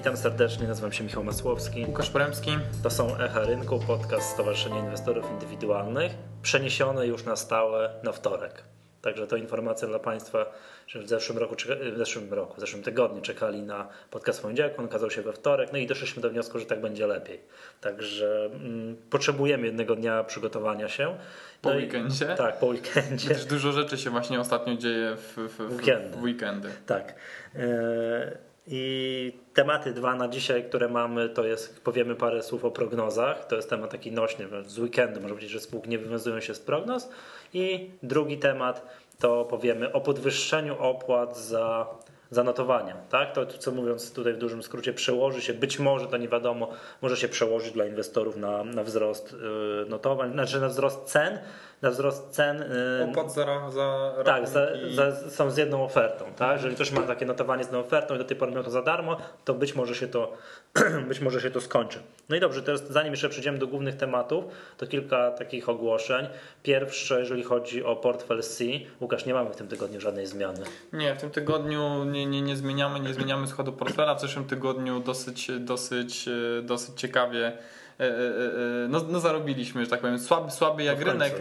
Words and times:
Witam 0.00 0.16
serdecznie, 0.16 0.68
nazywam 0.68 0.92
się 0.92 1.04
Michał 1.04 1.24
Masłowski. 1.24 1.84
Łukasz 1.86 2.10
Poremski. 2.10 2.50
To 2.82 2.90
są 2.90 3.16
Echa 3.16 3.40
Rynku, 3.40 3.80
podcast 3.86 4.30
Stowarzyszenia 4.30 4.78
Inwestorów 4.78 5.30
Indywidualnych, 5.30 6.12
przeniesiony 6.42 7.06
już 7.06 7.24
na 7.24 7.36
stałe 7.36 7.90
na 8.02 8.12
wtorek. 8.12 8.62
Także 9.02 9.26
to 9.26 9.36
informacja 9.36 9.88
dla 9.88 9.98
Państwa, 9.98 10.46
że 10.86 10.98
w 11.02 11.08
zeszłym 11.08 11.38
roku, 11.38 11.54
w 11.94 11.98
zeszłym 11.98 12.34
roku, 12.34 12.56
w 12.56 12.60
zeszłym 12.60 12.82
tygodniu 12.82 13.22
czekali 13.22 13.62
na 13.62 13.88
podcast 14.10 14.38
w 14.38 14.42
poniedziałek, 14.42 14.78
on 14.78 14.84
okazał 14.84 15.10
się 15.10 15.22
we 15.22 15.32
wtorek, 15.32 15.72
no 15.72 15.78
i 15.78 15.86
doszliśmy 15.86 16.22
do 16.22 16.30
wniosku, 16.30 16.58
że 16.58 16.66
tak 16.66 16.80
będzie 16.80 17.06
lepiej. 17.06 17.40
Także 17.80 18.50
mm, 18.52 18.96
potrzebujemy 19.10 19.66
jednego 19.66 19.96
dnia 19.96 20.24
przygotowania 20.24 20.88
się. 20.88 21.16
Po 21.62 21.70
no 21.70 21.76
weekendzie? 21.76 22.32
I, 22.34 22.36
tak, 22.36 22.58
po 22.58 22.66
weekendzie. 22.66 23.28
Gdyż 23.28 23.44
dużo 23.44 23.72
rzeczy 23.72 23.98
się 23.98 24.10
właśnie 24.10 24.40
ostatnio 24.40 24.74
dzieje 24.74 25.16
w, 25.16 25.36
w, 25.36 25.56
w, 25.56 25.76
weekendy. 25.76 26.18
w 26.18 26.22
weekendy. 26.22 26.68
Tak. 26.86 27.14
E, 27.54 28.49
I 28.66 29.32
tematy 29.54 29.92
dwa 29.92 30.14
na 30.14 30.28
dzisiaj, 30.28 30.64
które 30.64 30.88
mamy, 30.88 31.28
to 31.28 31.44
jest, 31.44 31.84
powiemy 31.84 32.14
parę 32.14 32.42
słów 32.42 32.64
o 32.64 32.70
prognozach. 32.70 33.46
To 33.46 33.56
jest 33.56 33.70
temat 33.70 33.90
taki 33.90 34.12
nośny, 34.12 34.48
z 34.66 34.78
weekendu 34.78 35.14
można 35.14 35.28
powiedzieć, 35.28 35.50
że 35.50 35.60
spółki 35.60 35.88
nie 35.88 35.98
wywiązują 35.98 36.40
się 36.40 36.54
z 36.54 36.60
prognoz. 36.60 37.08
I 37.52 37.90
drugi 38.02 38.38
temat 38.38 38.86
to 39.18 39.44
powiemy 39.44 39.92
o 39.92 40.00
podwyższeniu 40.00 40.78
opłat 40.78 41.38
za 41.38 41.86
zanotowania. 42.30 42.96
Tak? 43.10 43.32
To, 43.32 43.46
co 43.46 43.70
mówiąc 43.70 44.12
tutaj 44.12 44.32
w 44.32 44.38
dużym 44.38 44.62
skrócie, 44.62 44.92
przełoży 44.92 45.42
się, 45.42 45.54
być 45.54 45.78
może 45.78 46.06
to 46.06 46.16
nie 46.16 46.28
wiadomo, 46.28 46.68
może 47.02 47.16
się 47.16 47.28
przełożyć 47.28 47.72
dla 47.72 47.86
inwestorów 47.86 48.36
na, 48.36 48.64
na 48.64 48.84
wzrost 48.84 49.32
yy, 49.32 49.86
notowań, 49.88 50.32
znaczy 50.32 50.60
na 50.60 50.68
wzrost 50.68 51.04
cen, 51.04 51.38
na 51.82 51.90
wzrost 51.90 52.30
cen. 52.30 52.64
Yy, 52.98 53.10
Opłat 53.10 53.32
za, 53.32 53.70
za 53.70 54.14
Tak, 54.24 54.48
za, 54.48 54.66
za, 54.94 55.30
są 55.30 55.50
z 55.50 55.56
jedną 55.56 55.84
ofertą. 55.84 56.24
Tak? 56.36 56.56
Jeżeli 56.56 56.74
ktoś 56.74 56.92
ma 56.92 57.02
takie 57.02 57.26
notowanie 57.26 57.64
z 57.64 57.66
jedną 57.66 57.80
ofertą 57.80 58.14
i 58.14 58.18
do 58.18 58.24
tej 58.24 58.36
pory 58.36 58.52
miał 58.52 58.64
to 58.64 58.70
za 58.70 58.82
darmo, 58.82 59.16
to 59.44 59.54
być 59.54 59.74
może 59.74 59.94
się 59.94 60.08
to, 60.08 60.32
być 61.08 61.20
może 61.20 61.40
się 61.40 61.50
to 61.50 61.60
skończy. 61.60 61.98
No 62.28 62.36
i 62.36 62.40
dobrze, 62.40 62.62
teraz 62.62 62.88
zanim 62.88 63.12
jeszcze 63.12 63.28
przejdziemy 63.28 63.58
do 63.58 63.66
głównych 63.66 63.96
tematów, 63.96 64.44
to 64.76 64.86
kilka 64.86 65.30
takich 65.30 65.68
ogłoszeń. 65.68 66.26
Pierwsze, 66.62 67.20
jeżeli 67.20 67.42
chodzi 67.42 67.84
o 67.84 67.96
portfel 67.96 68.42
C. 68.42 68.64
Łukasz, 69.00 69.26
nie 69.26 69.34
mamy 69.34 69.50
w 69.50 69.56
tym 69.56 69.68
tygodniu 69.68 70.00
żadnej 70.00 70.26
zmiany. 70.26 70.60
Nie, 70.92 71.14
w 71.14 71.20
tym 71.20 71.30
tygodniu 71.30 72.04
nie, 72.04 72.19
nie, 72.26 72.42
nie 72.42 72.56
zmieniamy, 72.56 73.00
nie 73.00 73.14
zmieniamy 73.14 73.46
schodu 73.46 73.72
portfela. 73.72 74.14
W 74.14 74.20
zeszłym 74.20 74.44
tygodniu 74.44 75.00
dosyć, 75.00 75.50
dosyć, 75.60 76.28
dosyć 76.62 77.00
ciekawie 77.00 77.52
E, 78.00 78.04
e, 78.04 78.08
e, 78.08 78.88
no, 78.88 79.00
no 79.08 79.20
zarobiliśmy, 79.20 79.84
że 79.84 79.90
tak 79.90 80.00
powiem, 80.00 80.18
słaby, 80.18 80.50
słaby 80.50 80.84
jak 80.84 81.00
rynek, 81.00 81.34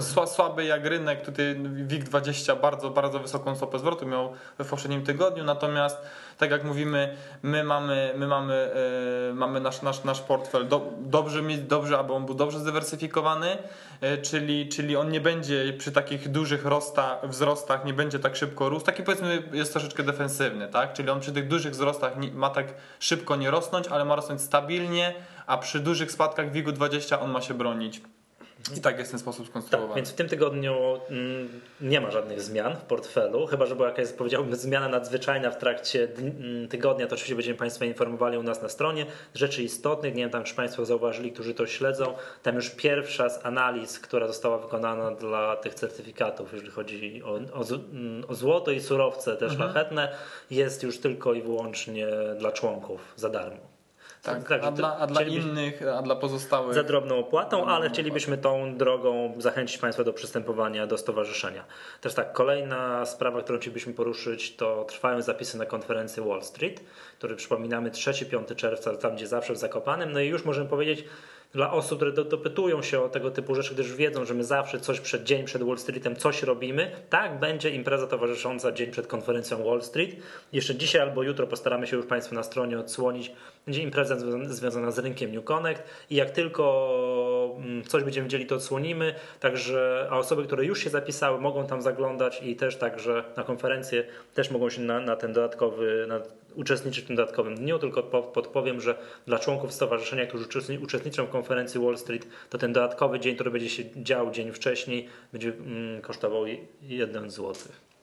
sła, 0.00 0.26
słaby 0.26 0.64
jak 0.64 0.86
rynek, 0.86 1.24
tutaj 1.24 1.56
WIG20 1.88 2.60
bardzo, 2.60 2.90
bardzo 2.90 3.18
wysoką 3.18 3.56
stopę 3.56 3.78
zwrotu 3.78 4.06
miał 4.06 4.32
w 4.58 4.68
poprzednim 4.68 5.04
tygodniu, 5.04 5.44
natomiast 5.44 5.96
tak 6.38 6.50
jak 6.50 6.64
mówimy, 6.64 7.16
my 7.42 7.64
mamy, 7.64 8.12
my 8.16 8.26
mamy, 8.26 8.70
mamy 9.34 9.60
nasz, 9.60 9.82
nasz, 9.82 10.04
nasz 10.04 10.20
portfel 10.20 10.68
do, 10.68 10.92
dobrze 10.98 11.42
mieć, 11.42 11.60
dobrze, 11.60 11.98
aby 11.98 12.12
on 12.12 12.26
był 12.26 12.34
dobrze 12.34 12.58
zdywersyfikowany, 12.58 13.58
czyli, 14.22 14.68
czyli 14.68 14.96
on 14.96 15.10
nie 15.10 15.20
będzie 15.20 15.72
przy 15.78 15.92
takich 15.92 16.28
dużych 16.28 16.64
rosta, 16.64 17.18
wzrostach, 17.22 17.84
nie 17.84 17.94
będzie 17.94 18.18
tak 18.18 18.36
szybko 18.36 18.68
rósł, 18.68 18.86
taki 18.86 19.02
powiedzmy 19.02 19.42
jest 19.52 19.72
troszeczkę 19.72 20.02
defensywny, 20.02 20.68
tak? 20.68 20.92
czyli 20.92 21.10
on 21.10 21.20
przy 21.20 21.32
tych 21.32 21.48
dużych 21.48 21.72
wzrostach 21.72 22.12
ma 22.34 22.50
tak 22.50 22.74
szybko 23.00 23.36
nie 23.36 23.50
rosnąć, 23.50 23.88
ale 23.88 24.04
ma 24.04 24.16
rosnąć 24.16 24.40
stabilnie, 24.42 25.14
a 25.46 25.58
przy 25.58 25.80
dużych 25.80 26.12
spadkach 26.12 26.52
WIG-u 26.52 26.72
20 26.72 27.20
on 27.20 27.30
ma 27.30 27.40
się 27.40 27.54
bronić. 27.54 28.00
I 28.76 28.80
tak 28.80 28.98
jest 28.98 29.10
ten 29.10 29.20
sposób 29.20 29.46
skonstruowany. 29.46 29.88
Tak, 29.88 29.96
więc 29.96 30.10
w 30.10 30.14
tym 30.14 30.28
tygodniu 30.28 30.74
mm, 31.10 31.60
nie 31.80 32.00
ma 32.00 32.10
żadnych 32.10 32.42
zmian 32.42 32.76
w 32.76 32.82
portfelu, 32.82 33.46
chyba 33.46 33.66
że 33.66 33.76
była 33.76 33.88
jakaś, 33.88 34.08
powiedziałbym, 34.08 34.56
zmiana 34.56 34.88
nadzwyczajna 34.88 35.50
w 35.50 35.58
trakcie 35.58 36.08
mm, 36.18 36.68
tygodnia, 36.68 37.06
to 37.06 37.14
oczywiście 37.14 37.34
będziemy 37.34 37.58
Państwa 37.58 37.84
informowali 37.84 38.38
u 38.38 38.42
nas 38.42 38.62
na 38.62 38.68
stronie. 38.68 39.06
Rzeczy 39.34 39.62
istotnych, 39.62 40.14
nie 40.14 40.22
wiem 40.22 40.30
tam, 40.30 40.44
czy 40.44 40.54
Państwo 40.54 40.84
zauważyli, 40.84 41.32
którzy 41.32 41.54
to 41.54 41.66
śledzą, 41.66 42.14
tam 42.42 42.54
już 42.54 42.70
pierwsza 42.70 43.30
z 43.30 43.46
analiz, 43.46 44.00
która 44.00 44.26
została 44.26 44.58
wykonana 44.58 45.10
dla 45.10 45.56
tych 45.56 45.74
certyfikatów, 45.74 46.52
jeżeli 46.52 46.70
chodzi 46.70 47.22
o, 47.24 47.32
o, 47.32 47.64
mm, 47.92 48.24
o 48.28 48.34
złoto 48.34 48.70
i 48.70 48.80
surowce 48.80 49.36
te 49.36 49.46
mhm. 49.46 49.52
szlachetne, 49.52 50.12
jest 50.50 50.82
już 50.82 50.98
tylko 50.98 51.34
i 51.34 51.42
wyłącznie 51.42 52.06
dla 52.38 52.52
członków 52.52 53.00
za 53.16 53.28
darmo. 53.28 53.71
Tak, 54.22 54.48
tak 54.48 54.64
a, 54.64 54.70
dla, 54.70 54.96
a 54.96 55.06
dla 55.06 55.22
innych, 55.22 55.82
a 55.88 56.02
dla 56.02 56.16
pozostałych. 56.16 56.74
Za 56.74 56.82
drobną 56.82 57.18
opłatą, 57.18 57.66
ale 57.66 57.90
chcielibyśmy 57.90 58.38
tą 58.38 58.76
drogą 58.76 59.34
zachęcić 59.38 59.78
Państwa 59.78 60.04
do 60.04 60.12
przystępowania 60.12 60.86
do 60.86 60.98
stowarzyszenia. 60.98 61.64
Też 62.00 62.14
tak, 62.14 62.32
kolejna 62.32 63.06
sprawa, 63.06 63.42
którą 63.42 63.58
chcielibyśmy 63.58 63.92
poruszyć, 63.92 64.56
to 64.56 64.84
trwają 64.84 65.22
zapisy 65.22 65.58
na 65.58 65.66
konferencję 65.66 66.22
Wall 66.22 66.42
Street, 66.42 66.80
który 67.18 67.36
przypominamy 67.36 67.90
3-5 67.90 68.56
czerwca, 68.56 68.96
tam 68.96 69.16
gdzie 69.16 69.26
zawsze 69.26 69.52
w 69.52 69.58
Zakopanem. 69.58 70.12
No 70.12 70.20
i 70.20 70.28
już 70.28 70.44
możemy 70.44 70.68
powiedzieć, 70.68 71.04
dla 71.52 71.72
osób, 71.72 71.98
które 71.98 72.12
dopytują 72.12 72.82
się 72.82 73.00
o 73.00 73.08
tego 73.08 73.30
typu 73.30 73.54
rzeczy, 73.54 73.74
gdyż 73.74 73.94
wiedzą, 73.94 74.24
że 74.24 74.34
my 74.34 74.44
zawsze 74.44 74.80
coś 74.80 75.00
przed 75.00 75.24
dzień 75.24 75.44
przed 75.44 75.62
Wall 75.62 75.78
Streetem 75.78 76.16
coś 76.16 76.42
robimy, 76.42 76.90
tak 77.10 77.38
będzie 77.38 77.70
impreza 77.70 78.06
towarzysząca 78.06 78.72
dzień 78.72 78.90
przed 78.90 79.06
konferencją 79.06 79.64
Wall 79.64 79.82
Street. 79.82 80.16
Jeszcze 80.52 80.74
dzisiaj 80.74 81.02
albo 81.02 81.22
jutro 81.22 81.46
postaramy 81.46 81.86
się 81.86 81.96
już 81.96 82.06
Państwu 82.06 82.34
na 82.34 82.42
stronie 82.42 82.78
odsłonić. 82.78 83.32
Będzie 83.66 83.82
impreza 83.82 84.16
związana 84.46 84.90
z 84.90 84.98
rynkiem 84.98 85.34
New 85.34 85.44
Connect 85.44 85.82
i 86.10 86.16
jak 86.16 86.30
tylko 86.30 87.56
mm, 87.58 87.84
coś 87.84 88.04
będziemy 88.04 88.24
wiedzieli, 88.24 88.46
to 88.46 88.54
odsłonimy. 88.54 89.14
Także 89.40 90.08
a 90.10 90.18
osoby, 90.18 90.44
które 90.44 90.64
już 90.64 90.84
się 90.84 90.90
zapisały, 90.90 91.40
mogą 91.40 91.66
tam 91.66 91.82
zaglądać 91.82 92.42
i 92.42 92.56
też 92.56 92.76
także 92.76 93.24
na 93.36 93.42
konferencję 93.42 94.04
też 94.34 94.50
mogą 94.50 94.70
się 94.70 94.80
na, 94.80 95.00
na 95.00 95.16
ten 95.16 95.32
dodatkowy, 95.32 96.04
na 96.08 96.20
uczestniczyć 96.54 97.04
w 97.04 97.06
tym 97.06 97.16
dodatkowym 97.16 97.54
dniu, 97.54 97.78
tylko 97.78 98.02
podpowiem, 98.22 98.80
że 98.80 98.98
dla 99.26 99.38
członków 99.38 99.72
stowarzyszenia, 99.72 100.26
którzy 100.26 100.46
uczestniczą 100.82 101.26
w 101.26 101.30
konferencji 101.30 101.80
Wall 101.80 101.98
Street, 101.98 102.26
to 102.50 102.58
ten 102.58 102.72
dodatkowy 102.72 103.20
dzień, 103.20 103.34
który 103.34 103.50
będzie 103.50 103.68
się 103.68 103.82
dział 103.96 104.30
dzień 104.30 104.52
wcześniej, 104.52 105.08
będzie 105.32 105.48
mm, 105.48 106.02
kosztował 106.02 106.44
1 106.82 107.30
zł. 107.30 107.54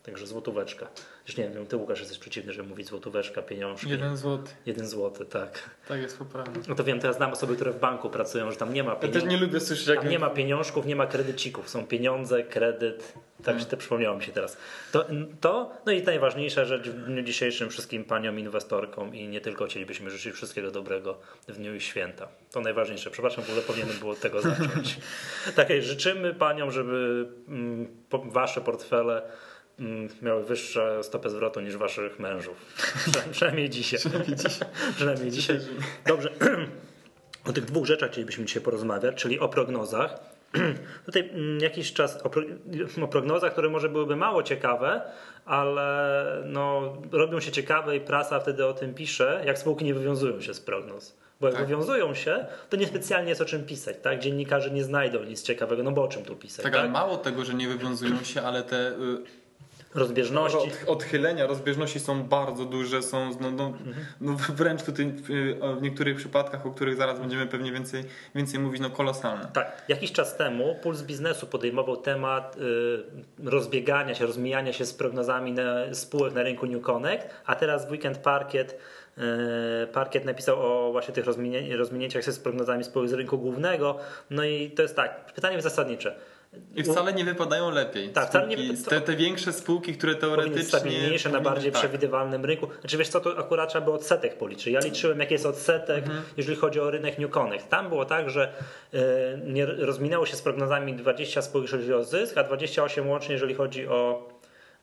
Także 0.10 0.28
złotóweczka. 0.28 0.88
Już 1.28 1.38
nie 1.38 1.50
wiem, 1.50 1.66
ty 1.66 1.78
Łukasz 1.78 2.00
jesteś 2.00 2.20
przeciwny, 2.20 2.54
żeby 2.54 2.70
mówić 2.70 2.88
złotóweczka, 2.88 3.42
pieniążki. 3.42 3.90
Jeden 3.90 4.18
złoty. 4.18 4.52
Jeden 4.66 4.88
złoty, 4.88 5.26
tak. 5.26 5.70
Tak 5.88 6.02
jest 6.02 6.18
poprawnie. 6.18 6.62
No 6.68 6.76
to 6.76 6.84
wiem, 6.84 7.00
teraz 7.00 7.16
znam 7.16 7.32
osoby, 7.32 7.56
które 7.56 7.72
w 7.72 7.80
banku 7.80 8.10
pracują, 8.10 8.52
że 8.52 8.58
tam 8.58 8.74
nie 8.74 8.84
ma 8.84 8.96
pieniążków. 8.96 9.16
Ja 9.16 9.22
też 9.22 9.32
nie 9.32 9.46
lubię 9.46 9.60
słyszeć. 9.60 9.88
Jak... 9.88 10.00
Tam 10.00 10.10
nie 10.10 10.20
ma 10.20 10.30
pieniążków, 10.30 10.86
nie 10.86 10.96
ma 10.96 11.08
kredycików. 11.08 11.70
Są 11.70 11.88
pieniądze, 11.88 12.44
kredyt. 12.44 13.14
Tak, 13.38 13.46
hmm. 13.46 13.66
to 13.66 13.78
przypomniało 13.78 14.18
mi 14.18 14.24
się 14.24 14.32
teraz. 14.32 14.58
To, 14.92 15.06
to, 15.42 15.72
no 15.86 15.92
i 15.92 16.04
najważniejsza 16.04 16.66
rzecz 16.66 16.90
w 16.90 17.06
dniu 17.06 17.24
dzisiejszym 17.24 17.70
wszystkim 17.70 18.04
paniom 18.04 18.40
inwestorkom 18.40 19.16
i 19.16 19.28
nie 19.28 19.42
tylko 19.42 19.66
chcielibyśmy 19.66 20.10
życzyć 20.10 20.34
wszystkiego 20.34 20.72
dobrego 20.72 21.20
w 21.48 21.58
dniu 21.58 21.76
i 21.76 21.82
święta. 21.82 22.28
To 22.52 22.62
najważniejsze. 22.62 23.12
Przepraszam, 23.12 23.44
w 23.44 23.50
ogóle 23.50 23.62
powinienem 23.62 24.00
było 24.00 24.12
od 24.12 24.20
tego 24.20 24.42
zacząć. 24.42 25.00
tak, 25.56 25.68
życzymy 25.80 26.34
paniom, 26.34 26.72
żeby 26.72 27.28
mm, 27.48 27.88
wasze 28.26 28.62
portfele 28.62 29.22
miały 30.22 30.44
wyższe 30.44 31.04
stopę 31.04 31.30
zwrotu 31.30 31.62
niż 31.62 31.78
waszych 31.78 32.20
mężów. 32.20 32.66
Przynajmniej 33.32 33.70
dzisiaj. 33.70 34.00
Przynajmniej 34.00 34.36
dzisiaj. 34.36 34.68
Przynajmniej 34.96 35.32
dzisiaj. 35.32 35.60
Dobrze. 36.08 36.30
O 37.46 37.54
tych 37.54 37.66
dwóch 37.66 37.86
rzeczach 37.86 38.12
chcielibyśmy 38.12 38.46
dzisiaj 38.46 38.64
porozmawiać, 38.64 39.16
czyli 39.16 39.40
o 39.40 39.50
prognozach. 39.50 40.20
Tutaj 41.06 41.30
mm, 41.30 41.60
jakiś 41.60 41.94
czas 41.94 42.18
o, 42.26 42.32
o 43.04 43.08
prognozach, 43.08 43.52
które 43.52 43.70
może 43.70 43.90
byłyby 43.90 44.16
mało 44.16 44.44
ciekawe, 44.44 45.02
ale 45.46 46.26
no, 46.46 46.94
robią 47.12 47.40
się 47.40 47.52
ciekawe 47.52 47.96
i 47.98 48.02
prasa 48.02 48.40
wtedy 48.40 48.66
o 48.66 48.74
tym 48.74 48.94
pisze, 48.94 49.44
jak 49.46 49.60
spółki 49.60 49.86
nie 49.86 49.94
wywiązują 49.94 50.42
się 50.42 50.54
z 50.54 50.60
prognoz. 50.60 51.18
Bo 51.42 51.48
jak 51.48 51.56
tak. 51.56 51.66
wywiązują 51.66 52.14
się, 52.14 52.46
to 52.70 52.78
niespecjalnie 52.78 53.30
jest 53.30 53.42
o 53.42 53.46
czym 53.46 53.66
pisać, 53.66 53.96
tak? 54.02 54.20
Dziennikarze 54.20 54.72
nie 54.72 54.84
znajdą 54.84 55.24
nic 55.24 55.44
ciekawego, 55.44 55.84
no 55.84 55.92
bo 55.92 56.04
o 56.04 56.08
czym 56.08 56.24
tu 56.24 56.36
pisać? 56.36 56.64
Tak, 56.64 56.74
tak? 56.74 56.82
ale 56.82 56.90
mało 56.90 57.18
tego, 57.18 57.46
że 57.46 57.54
nie 57.54 57.68
wywiązują 57.68 58.24
się, 58.24 58.42
ale 58.42 58.64
te 58.64 58.92
y, 58.92 58.96
rozbieżności. 59.96 60.58
Od, 60.58 60.90
odchylenia, 60.90 61.48
rozbieżności 61.48 62.00
są 62.00 62.24
bardzo 62.24 62.66
duże, 62.66 63.02
są 63.02 63.32
no, 63.40 63.52
no, 63.52 63.66
mhm. 63.66 63.96
no 64.22 64.38
wręcz 64.50 64.84
tutaj 64.84 65.14
w 65.78 65.82
niektórych 65.82 66.18
przypadkach, 66.18 66.66
o 66.66 66.72
których 66.72 66.96
zaraz 66.96 67.20
będziemy 67.20 67.48
pewnie 67.48 67.72
więcej, 67.72 68.04
więcej 68.36 68.60
mówić, 68.60 68.82
no 68.82 68.90
kolosalne. 68.90 69.50
Tak, 69.54 69.84
jakiś 69.88 70.12
czas 70.12 70.38
temu 70.38 70.76
Puls 70.84 71.02
Biznesu 71.02 71.48
podejmował 71.48 71.98
temat 71.98 72.58
y, 72.58 73.50
rozbiegania 73.50 74.16
się, 74.16 74.26
rozmijania 74.26 74.74
się 74.74 74.86
z 74.86 74.94
prognozami 74.94 75.52
na, 75.52 75.94
spółek 75.94 76.34
na 76.34 76.44
rynku 76.44 76.66
New 76.66 76.82
Connect, 76.82 77.28
a 77.46 77.56
teraz 77.56 77.88
w 77.88 77.92
Weekend 77.92 78.18
Parkiet 78.18 78.80
y, 79.18 79.88
Parkiet 79.88 80.26
napisał 80.26 80.56
o 80.60 80.92
właśnie 80.92 81.14
tych 81.14 81.26
rozminięciach 81.78 82.24
się 82.24 82.32
z 82.32 82.40
prognozami 82.40 82.84
spółek 82.84 83.10
z 83.10 83.14
rynku 83.14 83.38
głównego. 83.38 83.98
No 84.30 84.44
i 84.44 84.72
to 84.72 84.82
jest 84.82 84.96
tak, 84.96 85.34
pytanie 85.34 85.62
zasadnicze 85.62 86.16
i 86.76 86.84
wcale 86.84 87.14
nie 87.14 87.26
wypadają 87.26 87.72
lepiej. 87.72 88.10
Tak, 88.10 88.34
nie 88.48 88.78
te, 88.78 89.02
te 89.02 89.16
większe 89.16 89.54
spółki, 89.54 89.94
które 89.94 90.16
teoretycznie. 90.16 90.64
stabilniejsze 90.64 91.30
na 91.30 91.42
bardziej 91.42 91.72
tak. 91.72 91.82
przewidywalnym 91.82 92.46
rynku. 92.46 92.68
Znaczy 92.82 92.98
wiesz 92.98 93.10
co, 93.10 93.20
to 93.20 93.38
akurat 93.38 93.70
trzeba 93.70 93.86
by 93.86 93.92
odsetek 93.92 94.38
policzyć. 94.38 94.68
Ja 94.68 94.80
liczyłem, 94.80 95.20
jaki 95.20 95.34
jest 95.34 95.46
odsetek, 95.46 96.04
mhm. 96.04 96.22
jeżeli 96.38 96.58
chodzi 96.58 96.80
o 96.80 96.92
rynek 96.92 97.20
New 97.20 97.32
Connect. 97.32 97.70
Tam 97.70 97.90
było 97.90 98.06
tak, 98.06 98.30
że 98.30 98.54
y, 98.94 98.98
nie 99.46 99.66
rozminęło 99.66 100.26
się 100.26 100.36
z 100.36 100.42
prognozami 100.42 100.94
20 100.94 101.42
spółek, 101.42 101.64
jeżeli 101.64 101.84
chodzi 101.84 101.94
o 101.94 102.04
zysk, 102.04 102.38
a 102.38 102.44
28 102.44 103.10
łącznie, 103.10 103.34
jeżeli 103.34 103.56
chodzi 103.56 103.88
o 103.88 104.30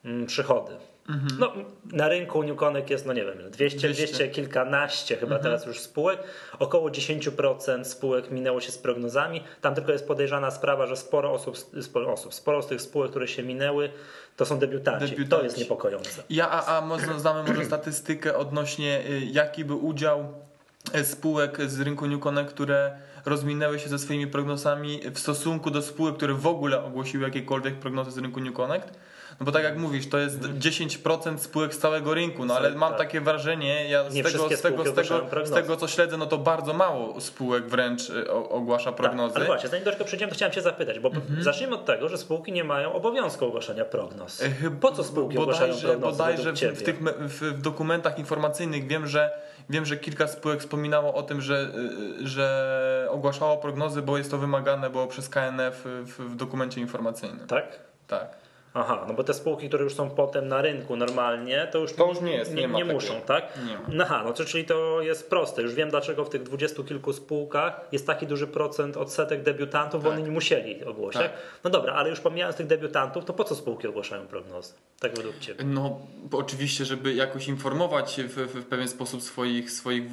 y, 0.05 0.27
przychody. 0.27 0.73
Mhm. 1.09 1.39
No, 1.39 1.53
na 1.93 2.09
rynku 2.09 2.43
Newconek 2.43 2.91
jest, 2.91 3.07
no 3.07 3.13
nie 3.13 3.25
wiem, 3.25 3.51
200, 3.51 3.79
200, 3.79 3.89
200 3.89 4.29
kilkanaście 4.29 5.17
chyba 5.17 5.37
mhm. 5.37 5.43
teraz 5.43 5.67
już 5.67 5.81
spółek. 5.81 6.21
Około 6.59 6.91
10% 6.91 7.85
spółek 7.85 8.31
minęło 8.31 8.61
się 8.61 8.73
z 8.73 8.79
prognozami. 8.79 9.43
Tam 9.61 9.75
tylko 9.75 9.93
jest 9.93 10.07
podejrzana 10.09 10.51
sprawa, 10.51 10.87
że 10.87 10.97
sporo 10.97 11.33
osób, 11.33 11.59
sporo 11.59 12.13
osób, 12.13 12.35
sporo 12.35 12.63
z 12.63 12.67
tych 12.67 12.83
spółek, 12.83 13.11
które 13.11 13.29
się 13.29 13.43
minęły, 13.43 13.91
to 14.37 14.47
są 14.47 14.59
debiutanci. 14.59 15.11
debiutanci. 15.11 15.31
To 15.31 15.45
jest 15.45 15.59
niepokojące. 15.59 16.23
Ja, 16.31 16.51
a, 16.51 16.83
a 16.83 17.19
znamy 17.19 17.43
może 17.43 17.65
statystykę 17.65 18.37
odnośnie 18.37 19.01
y, 19.11 19.21
jaki 19.21 19.65
był 19.65 19.87
udział 19.87 20.33
y, 20.95 21.05
spółek 21.05 21.71
z 21.71 21.81
rynku 21.81 22.07
Newconek, 22.07 22.49
które 22.49 22.99
rozminęły 23.25 23.79
się 23.79 23.89
ze 23.89 23.99
swoimi 23.99 24.27
prognozami 24.27 25.01
w 25.15 25.19
stosunku 25.19 25.71
do 25.71 25.83
spółek, 25.83 26.17
które 26.17 26.35
w 26.35 26.47
ogóle 26.47 26.85
ogłosiły 26.85 27.25
jakiekolwiek 27.25 27.75
prognozy 27.75 28.11
z 28.11 28.19
rynku 28.19 28.41
New 28.41 28.55
Connect? 28.55 28.99
No 29.41 29.47
bo 29.47 29.53
tak 29.53 29.65
jak 29.65 29.79
mówisz, 29.79 30.09
to 30.09 30.19
jest 30.19 30.41
10% 30.41 31.39
spółek 31.39 31.75
z 31.75 31.79
całego 31.79 32.15
rynku, 32.15 32.45
no 32.45 32.57
ale 32.57 32.71
mam 32.71 32.91
tak. 32.91 32.99
takie 32.99 33.21
wrażenie, 33.21 33.89
ja 33.89 34.11
z 34.11 34.15
tego, 34.15 34.29
z, 34.29 34.61
tego, 34.61 34.85
z, 34.85 34.95
tego, 34.95 35.27
z 35.45 35.51
tego 35.51 35.77
co 35.77 35.89
śledzę, 35.89 36.17
no 36.17 36.27
to 36.27 36.39
bardzo 36.39 36.75
mało 36.75 37.21
spółek 37.21 37.67
wręcz 37.69 38.11
y, 38.11 38.31
ogłasza 38.31 38.93
tak, 38.93 38.97
prognozy. 38.97 39.35
Tak, 39.35 39.37
ale 39.37 39.47
właśnie, 39.47 39.69
zanim 39.69 39.85
tego 39.85 40.05
przejdziemy, 40.05 40.31
to 40.31 40.37
chciałem 40.37 40.53
Cię 40.53 40.63
zapytać, 40.63 40.99
bo 40.99 41.09
mhm. 41.09 41.43
zacznijmy 41.43 41.75
od 41.75 41.85
tego, 41.85 42.09
że 42.09 42.19
spółki 42.19 42.53
nie 42.53 42.65
mają 42.65 42.93
obowiązku 42.93 43.47
ogłaszania 43.47 43.85
prognoz. 43.85 44.43
Po 44.81 44.93
co 44.93 45.05
spółki 45.05 45.37
bodajże, 45.37 45.65
ogłaszają 45.65 45.93
prognozy 45.93 46.19
Bodajże 46.19 46.53
w, 46.53 46.79
w, 46.79 46.83
tych 46.83 46.99
w, 47.19 47.61
dokumentach 47.61 48.19
informacyjnych 48.19 48.87
wiem, 48.87 49.07
że 49.07 49.47
Wiem, 49.71 49.87
że 49.87 49.97
kilka 49.97 50.27
spółek 50.27 50.61
wspominało 50.61 51.15
o 51.15 51.23
tym, 51.23 51.41
że, 51.41 51.69
y, 52.21 52.29
że 52.29 53.09
ogłaszało 53.11 53.57
prognozy, 53.57 54.03
bo 54.03 54.19
jest 54.19 54.31
to 54.31 54.39
wymagane 54.39 54.91
było 54.91 55.07
przez 55.07 55.29
KNF 55.29 55.83
w, 55.85 56.19
w 56.19 56.37
dokumencie 56.37 56.81
informacyjnym. 56.81 57.47
Tak? 57.47 57.79
Tak. 58.07 58.46
Aha, 58.79 59.05
no 59.09 59.15
bo 59.15 59.25
te 59.25 59.35
spółki, 59.35 59.69
które 59.69 59.85
już 59.85 59.95
są 59.95 60.11
potem 60.11 60.49
na 60.49 60.63
rynku 60.63 60.97
normalnie, 60.97 61.69
to 61.73 61.79
już, 61.79 61.93
to 61.93 62.09
już 62.09 62.21
nie, 62.21 62.33
jest, 62.33 62.55
nie, 62.55 62.67
nie, 62.67 62.73
nie 62.75 62.85
muszą, 62.85 63.21
tak? 63.21 63.45
Nie 63.67 63.75
ma. 63.75 63.85
No 63.89 64.05
aha, 64.05 64.23
no 64.25 64.33
to, 64.33 64.45
czyli 64.45 64.65
to 64.65 65.03
jest 65.03 65.31
proste. 65.31 65.63
Już 65.63 65.75
wiem 65.75 65.91
dlaczego 65.91 66.25
w 66.25 66.29
tych 66.29 66.43
dwudziestu 66.43 66.85
kilku 66.85 67.13
spółkach 67.13 67.81
jest 67.93 68.07
taki 68.07 68.27
duży 68.27 68.47
procent 68.47 68.97
odsetek 68.97 69.43
debiutantów, 69.43 70.03
tak. 70.03 70.11
bo 70.11 70.17
oni 70.17 70.25
nie 70.25 70.31
musieli 70.31 70.85
ogłosić. 70.85 71.23
Tak. 71.23 71.33
No 71.65 71.71
dobra, 71.71 71.93
ale 71.93 72.11
już 72.11 72.21
pomijając 72.21 72.57
tych 72.57 72.67
debiutantów, 72.67 73.25
to 73.25 73.33
po 73.33 73.45
co 73.45 73.55
spółki 73.55 73.89
ogłaszają 73.89 74.27
prognozy? 74.27 74.75
Tak 75.01 75.17
według 75.17 75.39
Ciebie? 75.39 75.65
No 75.65 76.01
oczywiście, 76.33 76.85
żeby 76.85 77.15
jakoś 77.15 77.49
informować 77.49 78.21
w, 78.25 78.37
w 78.37 78.65
pewien 78.65 78.89
sposób 78.89 79.23
swoich, 79.23 79.71
swoich 79.71 80.05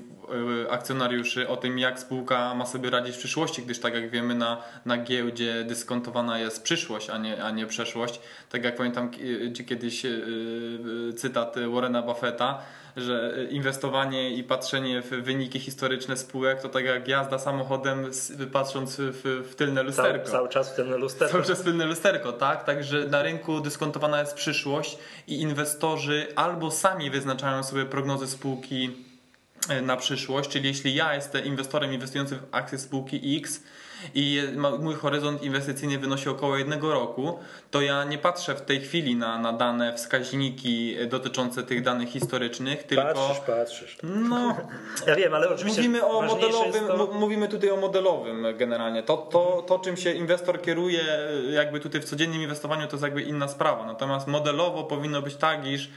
akcjonariuszy 0.69 1.47
o 1.47 1.57
tym, 1.57 1.79
jak 1.79 1.99
spółka 1.99 2.55
ma 2.55 2.65
sobie 2.65 2.89
radzić 2.89 3.15
w 3.15 3.19
przyszłości, 3.19 3.61
gdyż 3.61 3.79
tak 3.79 3.93
jak 3.93 4.09
wiemy 4.09 4.35
na, 4.35 4.61
na 4.85 4.97
giełdzie 4.97 5.63
dyskontowana 5.63 6.39
jest 6.39 6.63
przyszłość, 6.63 7.09
a 7.09 7.17
nie, 7.17 7.43
a 7.43 7.51
nie 7.51 7.65
przeszłość 7.67 8.19
tak 8.53 8.63
jak 8.63 8.75
pamiętam 8.75 9.11
kiedyś 9.67 10.05
e, 10.05 10.09
e, 10.09 11.13
cytat 11.13 11.55
Warrena 11.73 12.01
Buffetta, 12.01 12.61
że 12.97 13.35
inwestowanie 13.49 14.31
i 14.31 14.43
patrzenie 14.43 15.01
w 15.01 15.09
wyniki 15.09 15.59
historyczne 15.59 16.17
spółek 16.17 16.61
to 16.61 16.69
tak 16.69 16.85
jak 16.85 17.07
jazda 17.07 17.39
samochodem 17.39 18.11
patrząc 18.51 18.95
w, 18.99 19.47
w 19.51 19.55
tylne 19.55 19.83
lusterko. 19.83 20.25
Cały, 20.25 20.31
cały, 20.31 20.49
czas 20.49 20.73
w 20.73 20.75
tylne 20.75 20.97
lusterko. 20.97 21.31
Cały 21.31 21.43
czas 21.43 21.61
w 21.61 21.63
tylne 21.63 21.85
lusterko, 21.85 22.33
tak? 22.33 22.63
Także 22.63 23.05
na 23.05 23.23
rynku 23.23 23.59
dyskontowana 23.59 24.19
jest 24.19 24.33
przyszłość 24.33 24.97
i 25.27 25.41
inwestorzy 25.41 26.27
albo 26.35 26.71
sami 26.71 27.09
wyznaczają 27.09 27.63
sobie 27.63 27.85
prognozy 27.85 28.27
spółki 28.27 28.85
e, 28.85 29.12
na 29.81 29.97
przyszłość, 29.97 30.49
czyli 30.49 30.67
jeśli 30.67 30.95
ja 30.95 31.15
jestem 31.15 31.45
inwestorem 31.45 31.93
inwestującym 31.93 32.39
w 32.39 32.55
akcje 32.55 32.77
spółki 32.77 33.37
X, 33.37 33.61
i 34.15 34.41
mój 34.79 34.95
horyzont 34.95 35.43
inwestycyjny 35.43 35.99
wynosi 35.99 36.29
około 36.29 36.57
jednego 36.57 36.93
roku, 36.93 37.39
to 37.71 37.81
ja 37.81 38.03
nie 38.03 38.17
patrzę 38.17 38.55
w 38.55 38.61
tej 38.61 38.81
chwili 38.81 39.15
na, 39.15 39.39
na 39.39 39.53
dane 39.53 39.93
wskaźniki 39.93 40.95
dotyczące 41.07 41.63
tych 41.63 41.83
danych 41.83 42.09
historycznych, 42.09 42.83
tylko... 42.83 43.03
Patrzysz, 43.03 43.39
patrzysz. 43.39 43.97
No, 44.03 44.57
ja 45.07 45.15
wiem, 45.15 45.33
ale 45.33 45.49
oczywiście 45.49 45.81
mówimy 45.81 46.05
o 46.05 46.21
modelowym, 46.21 46.87
to... 46.87 47.09
mówimy 47.13 47.47
tutaj 47.47 47.69
o 47.69 47.77
modelowym 47.77 48.45
generalnie. 48.57 49.03
To, 49.03 49.17
to, 49.17 49.63
to, 49.67 49.79
czym 49.79 49.97
się 49.97 50.11
inwestor 50.11 50.61
kieruje 50.61 51.01
jakby 51.51 51.79
tutaj 51.79 52.01
w 52.01 52.05
codziennym 52.05 52.41
inwestowaniu, 52.41 52.87
to 52.87 52.93
jest 52.93 53.03
jakby 53.03 53.21
inna 53.21 53.47
sprawa. 53.47 53.85
Natomiast 53.85 54.27
modelowo 54.27 54.83
powinno 54.83 55.21
być 55.21 55.35
tak, 55.35 55.67
iż 55.67 55.89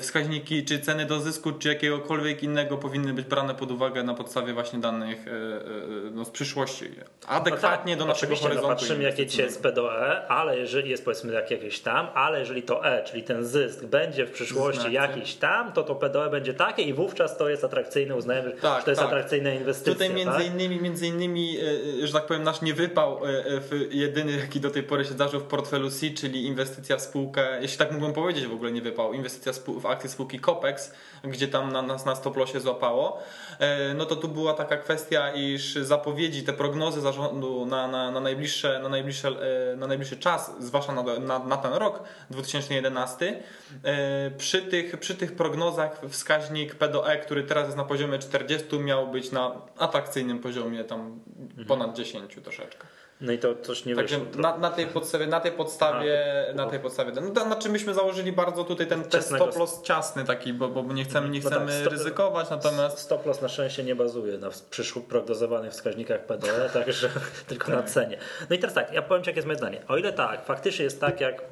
wskaźniki, 0.00 0.64
czy 0.64 0.78
ceny 0.78 1.06
do 1.06 1.20
zysku, 1.20 1.52
czy 1.52 1.68
jakiegokolwiek 1.68 2.42
innego 2.42 2.78
powinny 2.78 3.12
być 3.12 3.26
brane 3.26 3.54
pod 3.54 3.70
uwagę 3.70 4.02
na 4.02 4.14
podstawie 4.14 4.52
właśnie 4.52 4.78
danych 4.78 5.28
e, 5.28 5.30
e, 5.30 6.10
no, 6.10 6.24
z 6.24 6.30
przyszłości. 6.30 6.84
Adekwatnie 7.26 7.96
no 7.96 7.98
tak, 7.98 8.06
do 8.06 8.12
naszego 8.12 8.34
no 8.34 8.40
horyzontu. 8.40 8.68
No 8.68 8.74
patrzymy 8.74 9.02
jakie 9.02 9.26
dzisiaj 9.26 9.46
jest 9.46 9.62
P 9.62 9.72
do 9.72 10.08
E, 10.08 10.28
ale 10.28 10.58
jeżeli 10.58 10.90
jest 10.90 11.04
powiedzmy 11.04 11.32
jakieś 11.32 11.80
tam, 11.80 12.06
ale 12.14 12.40
jeżeli 12.40 12.62
to 12.62 12.84
E, 12.84 13.04
czyli 13.04 13.22
ten 13.22 13.44
zysk 13.44 13.84
będzie 13.84 14.26
w 14.26 14.30
przyszłości 14.30 14.80
Znacie. 14.80 14.94
jakiś 14.94 15.34
tam, 15.34 15.72
to 15.72 15.82
to 15.82 15.94
P 15.94 16.10
do 16.10 16.26
E 16.26 16.30
będzie 16.30 16.54
takie 16.54 16.82
i 16.82 16.94
wówczas 16.94 17.36
to 17.36 17.48
jest 17.48 17.64
atrakcyjne, 17.64 18.16
uznajemy, 18.16 18.52
tak, 18.52 18.78
że 18.78 18.84
to 18.84 18.90
jest 18.90 19.00
tak. 19.00 19.08
atrakcyjna 19.08 19.50
inwestycja. 19.50 19.92
Tutaj 19.92 20.10
między 20.10 20.38
tak? 20.38 20.46
innymi, 20.46 20.80
między 20.80 21.06
innymi, 21.06 21.56
e, 22.02 22.06
że 22.06 22.12
tak 22.12 22.26
powiem, 22.26 22.42
nasz 22.42 22.62
niewypał 22.62 23.20
jedyny, 23.90 24.32
jaki 24.32 24.60
do 24.60 24.70
tej 24.70 24.82
pory 24.82 25.04
się 25.04 25.10
zdarzył 25.10 25.40
w 25.40 25.44
portfelu 25.44 25.90
C, 25.90 26.10
czyli 26.10 26.46
inwestycja 26.46 26.96
w 26.96 27.00
spółkę, 27.00 27.58
jeśli 27.60 27.78
tak 27.78 27.92
mógłbym 27.92 28.12
powiedzieć 28.12 28.46
w 28.46 28.52
ogóle 28.52 28.72
nie 28.72 28.82
wypał, 28.82 29.12
inwestycja 29.12 29.52
w 29.52 29.56
akcje 29.86 30.10
spółki 30.10 30.40
Copex, 30.40 30.92
gdzie 31.24 31.48
tam 31.48 31.72
na 31.72 31.82
nas 31.82 32.04
na 32.04 32.16
stoplosie 32.16 32.60
złapało, 32.60 33.22
e, 33.58 33.94
no 33.94 34.06
to 34.06 34.16
tu 34.16 34.28
była 34.28 34.54
taka 34.54 34.76
kwestia, 34.76 35.32
iż 35.32 35.74
zapowiedzi, 35.74 36.42
te 36.42 36.52
prognozy 36.52 37.00
zarządu 37.00 37.66
na, 37.66 37.88
na, 37.88 38.10
na, 38.10 38.20
najbliższe, 38.20 38.80
na, 38.82 38.88
najbliższe, 38.88 39.28
e, 39.72 39.76
na 39.76 39.86
najbliższy 39.86 40.16
czas, 40.16 40.54
zwłaszcza 40.60 40.92
na, 40.92 41.02
na, 41.02 41.38
na 41.38 41.56
ten 41.56 41.72
rok 41.72 42.02
2011, 42.30 43.42
e, 43.84 44.30
przy 44.30 44.62
tych, 44.62 44.96
przy 44.96 45.14
tych 45.14 45.36
prognozach 45.36 46.00
wskaźnik 46.08 46.74
P 46.74 46.88
do 46.88 47.12
E, 47.12 47.18
który 47.18 47.42
teraz 47.42 47.64
jest 47.64 47.76
na 47.76 47.84
poziomie 47.84 48.18
40, 48.18 48.78
miał 48.78 49.08
być 49.08 49.32
na 49.32 49.52
atrakcyjnym 49.78 50.38
poziomie 50.38 50.84
tam 50.84 51.20
ponad 51.68 51.96
10 51.96 52.34
troszeczkę. 52.42 52.86
No 53.20 53.32
i 53.32 53.38
to 53.38 53.54
coś 53.54 53.84
nie 53.84 53.96
Także 53.96 54.20
na, 54.36 54.56
na, 54.58 54.70
tej 54.70 54.86
podstawie, 54.86 55.26
na 55.26 55.40
tej 55.40 55.52
podstawie, 55.52 56.46
A, 56.50 56.54
na 56.54 56.66
tej 56.66 56.80
podstawie. 56.80 57.12
No, 57.12 57.30
to, 57.30 57.44
znaczy 57.44 57.68
myśmy 57.68 57.94
założyli 57.94 58.32
bardzo 58.32 58.64
tutaj 58.64 58.86
ten, 58.86 59.04
ten 59.04 59.22
stop 59.22 59.56
loss 59.56 59.82
ciasny 59.82 60.24
taki, 60.24 60.52
bo, 60.52 60.68
bo 60.68 60.92
nie 60.92 61.04
chcemy, 61.04 61.28
nie 61.28 61.40
chcemy 61.40 61.60
no 61.60 61.66
tak, 61.66 61.80
stop, 61.80 61.92
ryzykować, 61.92 62.50
natomiast... 62.50 62.98
Stop 62.98 63.26
loss 63.26 63.42
na 63.42 63.48
szczęście 63.48 63.84
nie 63.84 63.94
bazuje 63.94 64.38
na 64.38 64.48
przyszłych 64.70 65.04
prognozowanych 65.04 65.72
wskaźnikach 65.72 66.26
PDE, 66.26 66.70
także 66.72 67.08
tylko 67.48 67.66
tak. 67.66 67.76
na 67.76 67.82
cenie. 67.82 68.18
No 68.50 68.56
i 68.56 68.58
teraz 68.58 68.74
tak, 68.74 68.92
ja 68.92 69.02
powiem 69.02 69.24
Ci, 69.24 69.30
jakie 69.30 69.38
jest 69.38 69.46
moje 69.46 69.58
zdanie. 69.58 69.82
O 69.88 69.96
ile 69.96 70.12
tak, 70.12 70.44
faktycznie 70.44 70.84
jest 70.84 71.00
tak, 71.00 71.20
jak 71.20 71.42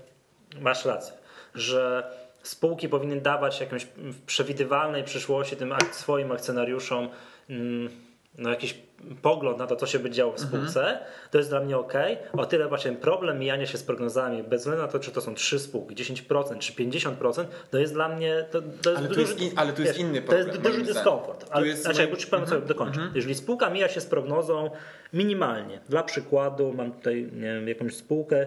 masz 0.60 0.84
rację, 0.84 1.14
że 1.54 2.10
spółki 2.42 2.88
powinny 2.88 3.20
dawać 3.20 3.60
jakąś 3.60 3.84
w 3.96 4.22
przewidywalnej 4.26 5.04
przyszłości 5.04 5.56
tym 5.56 5.74
swoim 5.92 6.32
akcjonariuszom 6.32 7.08
mm, 7.50 8.07
no 8.38 8.50
jakiś 8.50 8.74
pogląd 9.22 9.58
na 9.58 9.66
to, 9.66 9.76
co 9.76 9.86
się 9.86 9.98
będzie 9.98 10.16
działo 10.16 10.32
w 10.32 10.40
spółce, 10.40 10.80
mhm. 10.80 10.98
to 11.30 11.38
jest 11.38 11.50
dla 11.50 11.60
mnie 11.60 11.78
ok. 11.78 11.92
O 12.32 12.46
tyle 12.46 12.68
właśnie 12.68 12.92
problem 12.92 13.38
mijania 13.38 13.66
się 13.66 13.78
z 13.78 13.82
prognozami, 13.82 14.42
bez 14.42 14.60
względu 14.60 14.82
na 14.82 14.88
to, 14.88 14.98
czy 14.98 15.10
to 15.10 15.20
są 15.20 15.34
trzy 15.34 15.58
spółki, 15.58 15.94
10% 15.94 16.58
czy 16.58 16.72
50%, 16.72 17.44
to 17.70 17.78
jest 17.78 17.92
dla 17.92 18.08
mnie. 18.08 18.44
To, 18.50 18.62
to 18.82 18.90
jest 18.90 18.98
ale, 18.98 19.08
duży, 19.08 19.14
tu 19.14 19.20
jest 19.20 19.40
in, 19.40 19.50
ale 19.56 19.72
tu 19.72 19.82
jest 19.82 19.94
wiesz, 19.94 20.02
inny 20.02 20.22
problem. 20.22 20.46
To 20.46 20.52
jest 20.52 20.62
duży 20.62 20.82
dyskomfort. 20.82 21.46
Ale, 21.50 21.66
jest 21.66 21.82
znaczy, 21.82 22.00
jakby 22.00 22.16
powiem 22.16 22.28
sobie 22.30 22.40
mhm. 22.40 22.66
dokończę. 22.66 22.98
Mhm. 23.00 23.16
Jeżeli 23.16 23.34
spółka 23.34 23.70
mija 23.70 23.88
się 23.88 24.00
z 24.00 24.06
prognozą 24.06 24.70
minimalnie, 25.12 25.80
dla 25.88 26.02
przykładu, 26.02 26.72
mam 26.72 26.92
tutaj 26.92 27.30
nie 27.32 27.54
wiem, 27.54 27.68
jakąś 27.68 27.94
spółkę, 27.94 28.46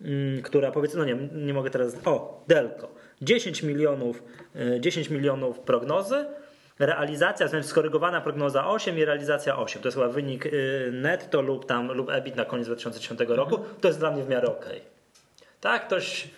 mm, 0.00 0.42
która 0.42 0.70
powiedzmy, 0.70 0.98
no 0.98 1.04
nie, 1.04 1.44
nie 1.46 1.54
mogę 1.54 1.70
teraz. 1.70 1.96
O, 2.04 2.44
Delco. 2.48 2.88
10 3.22 3.62
milionów, 3.62 4.22
10 4.80 5.10
y, 5.10 5.14
milionów 5.14 5.60
prognozy, 5.60 6.26
realizacja, 6.78 7.48
znaczy 7.48 7.66
skorygowana 7.66 8.20
prognoza 8.20 8.68
8 8.68 8.98
i 8.98 9.04
realizacja 9.04 9.56
8. 9.58 9.82
To 9.82 9.88
jest 9.88 9.98
chyba 9.98 10.08
wynik 10.08 10.46
y, 10.46 10.90
netto 10.92 11.42
lub 11.42 11.66
tam 11.66 11.92
lub 11.92 12.10
EBIT 12.10 12.36
na 12.36 12.44
koniec 12.44 12.66
2010 12.66 13.20
roku. 13.28 13.56
Mhm. 13.56 13.74
To 13.80 13.88
jest 13.88 13.98
dla 14.00 14.10
mnie 14.10 14.22
w 14.22 14.28
miarę 14.28 14.48
ok. 14.48 14.66
Tak, 15.60 15.86
ktoś, 15.86 16.28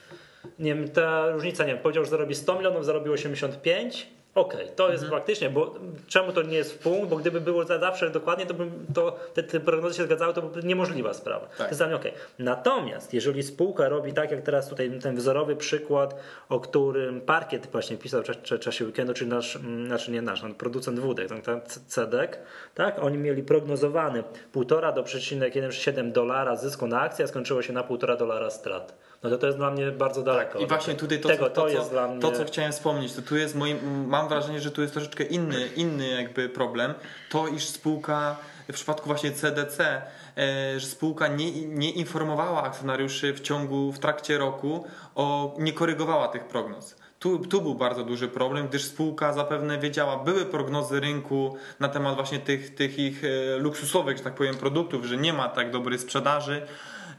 nie 0.59 0.75
wiem, 0.75 0.89
ta 0.89 1.31
różnica, 1.31 1.65
nie 1.65 1.73
wiem, 1.73 1.83
powiedział, 1.83 2.05
że 2.05 2.11
zarobi 2.11 2.35
100 2.35 2.55
milionów, 2.55 2.85
zarobił 2.85 3.13
85 3.13 4.07
Okej, 4.39 4.63
okay, 4.63 4.77
to 4.77 4.93
jest 4.93 5.05
mhm. 5.05 5.21
faktycznie, 5.21 5.51
bo 5.51 5.75
czemu 6.07 6.33
to 6.33 6.43
nie 6.43 6.57
jest 6.57 6.83
punkt, 6.83 7.09
bo 7.09 7.17
gdyby 7.17 7.41
było 7.41 7.65
za 7.65 7.79
zawsze 7.79 8.11
dokładnie, 8.11 8.47
to, 8.47 8.55
bym, 8.55 8.87
to 8.95 9.17
te, 9.35 9.43
te 9.43 9.61
prognozy 9.61 9.97
się 9.97 10.05
zgadzały, 10.05 10.35
to 10.35 10.43
byłaby 10.43 10.63
niemożliwa 10.63 11.15
sprawa. 11.15 11.47
Tak. 11.47 11.57
To 11.57 11.65
jest 11.65 11.81
dla 11.81 11.87
mnie 11.87 11.97
okej. 11.97 12.11
Okay. 12.13 12.23
Natomiast 12.39 13.15
jeżeli 13.15 13.43
spółka 13.43 13.89
robi 13.89 14.13
tak, 14.13 14.31
jak 14.31 14.43
teraz 14.43 14.69
tutaj 14.69 14.99
ten 15.03 15.17
wzorowy 15.17 15.57
przykład, 15.57 16.15
o 16.49 16.61
którym 16.61 17.21
Parkiet 17.21 17.67
właśnie 17.67 17.97
pisał 17.97 18.23
w 18.23 18.59
czasie 18.59 18.85
weekendu, 18.85 19.15
czyli 19.15 19.31
nasz, 19.31 19.59
znaczy 19.87 20.11
nie 20.11 20.23
nasz, 20.23 20.43
no, 20.43 20.55
producent 20.55 20.99
wódek, 20.99 21.29
ten, 21.29 21.43
ten 21.43 21.61
CEDEK, 21.87 22.39
tak, 22.75 22.99
oni 22.99 23.19
mieli 23.19 23.43
prognozowany 23.43 24.25
1,5 24.55 24.95
do 24.95 25.03
przecinek 25.03 25.55
1,7 25.55 26.13
dolara 26.13 26.57
zysku 26.57 26.87
na 26.87 27.01
akcję, 27.01 27.25
a 27.25 27.29
skończyło 27.29 27.63
się 27.63 27.73
na 27.73 27.83
1,5 27.83 28.19
dolara 28.19 28.51
strat 28.51 29.08
no 29.23 29.31
to 29.31 29.39
to 29.39 29.47
jest 29.47 29.59
dla 29.59 29.71
mnie 29.71 29.91
bardzo 29.91 30.23
daleko. 30.23 30.59
I 30.59 30.67
właśnie 30.67 30.95
tutaj 30.95 31.21
to, 31.21 31.29
Tego, 31.29 31.45
co, 31.45 31.51
to, 31.51 31.61
to, 31.61 31.69
jest 31.69 31.85
co, 31.85 31.91
dla 31.91 32.09
mnie... 32.09 32.21
to, 32.21 32.33
co 32.33 32.45
chciałem 32.45 32.73
wspomnieć, 32.73 33.13
to 33.13 33.23
tu 33.23 33.37
jest 33.37 33.55
moim, 33.55 34.07
mam 34.09 34.29
wrażenie, 34.29 34.61
że 34.61 34.71
tu 34.71 34.83
jest 34.83 34.95
troszeczkę 34.95 35.25
inny, 35.25 35.69
inny 35.77 36.09
jakby 36.09 36.49
problem. 36.49 36.95
To, 37.31 37.49
iż 37.49 37.65
spółka 37.65 38.37
w 38.69 38.73
przypadku 38.73 39.07
właśnie 39.07 39.33
CDC, 39.33 40.03
e, 40.37 40.81
że 40.81 40.87
spółka 40.87 41.29
nie, 41.29 41.67
nie 41.67 41.91
informowała 41.91 42.63
akcjonariuszy 42.63 43.33
w 43.33 43.41
ciągu, 43.41 43.93
w 43.93 43.99
trakcie 43.99 44.39
roku, 44.39 44.87
o, 45.15 45.55
nie 45.59 45.73
korygowała 45.73 46.29
tych 46.29 46.45
prognoz. 46.45 46.97
Tu, 47.19 47.39
tu 47.39 47.63
był 47.63 47.75
bardzo 47.75 48.05
duży 48.05 48.29
problem, 48.29 48.69
gdyż 48.69 48.85
spółka 48.85 49.33
zapewne 49.33 49.79
wiedziała, 49.79 50.17
były 50.17 50.47
prognozy 50.47 51.01
rynku 51.01 51.57
na 51.81 51.89
temat 51.89 52.15
właśnie 52.15 52.39
tych, 52.39 52.75
tych 52.75 52.99
ich 52.99 53.23
e, 53.25 53.57
luksusowych, 53.57 54.17
że 54.17 54.25
tak 54.25 54.35
powiem, 54.35 54.55
produktów, 54.55 55.05
że 55.05 55.17
nie 55.17 55.33
ma 55.33 55.49
tak 55.49 55.71
dobrej 55.71 55.99
sprzedaży. 55.99 56.67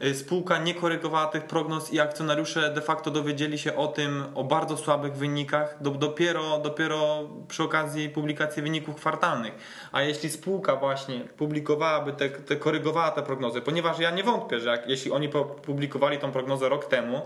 E, 0.00 0.14
spółka 0.14 0.58
nie 0.58 0.74
korygowała 0.74 1.26
tych 1.26 1.44
prognoz 1.44 1.92
i 1.92 2.00
akcjonariusze 2.00 2.74
de 2.74 2.80
facto 2.80 3.10
dowiedzieli 3.10 3.58
się 3.58 3.76
o 3.76 3.86
tym, 3.86 4.24
o 4.34 4.44
bardzo 4.44 4.76
słabych 4.76 5.12
wynikach 5.12 5.76
dopiero, 5.80 6.58
dopiero 6.58 7.28
przy 7.48 7.62
okazji 7.62 8.08
publikacji 8.08 8.62
wyników 8.62 8.96
kwartalnych. 8.96 9.54
A 9.92 10.02
jeśli 10.02 10.30
spółka 10.30 10.76
właśnie 10.76 11.20
publikowałaby 11.20 12.12
te, 12.12 12.28
te 12.30 12.56
korygowała 12.56 13.10
te 13.10 13.22
prognozy, 13.22 13.60
ponieważ 13.60 13.98
ja 13.98 14.10
nie 14.10 14.24
wątpię, 14.24 14.60
że 14.60 14.68
jak, 14.68 14.88
jeśli 14.88 15.10
oni 15.10 15.28
publikowali 15.62 16.18
tą 16.18 16.32
prognozę 16.32 16.68
rok 16.68 16.84
temu 16.84 17.20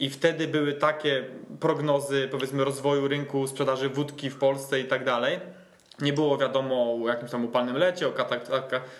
i 0.00 0.10
wtedy 0.10 0.48
były 0.48 0.72
takie 0.72 1.24
prognozy 1.60 2.28
powiedzmy 2.30 2.64
rozwoju 2.64 3.08
rynku 3.08 3.46
sprzedaży 3.46 3.88
wódki 3.88 4.30
w 4.30 4.36
Polsce 4.36 4.80
i 4.80 4.84
tak 4.84 5.04
dalej, 5.04 5.40
nie 6.02 6.12
było 6.12 6.38
wiadomo 6.38 6.98
o 7.04 7.08
jakimś 7.08 7.30
tam 7.30 7.44
upalnym 7.44 7.76
lecie, 7.76 8.08
o 8.08 8.12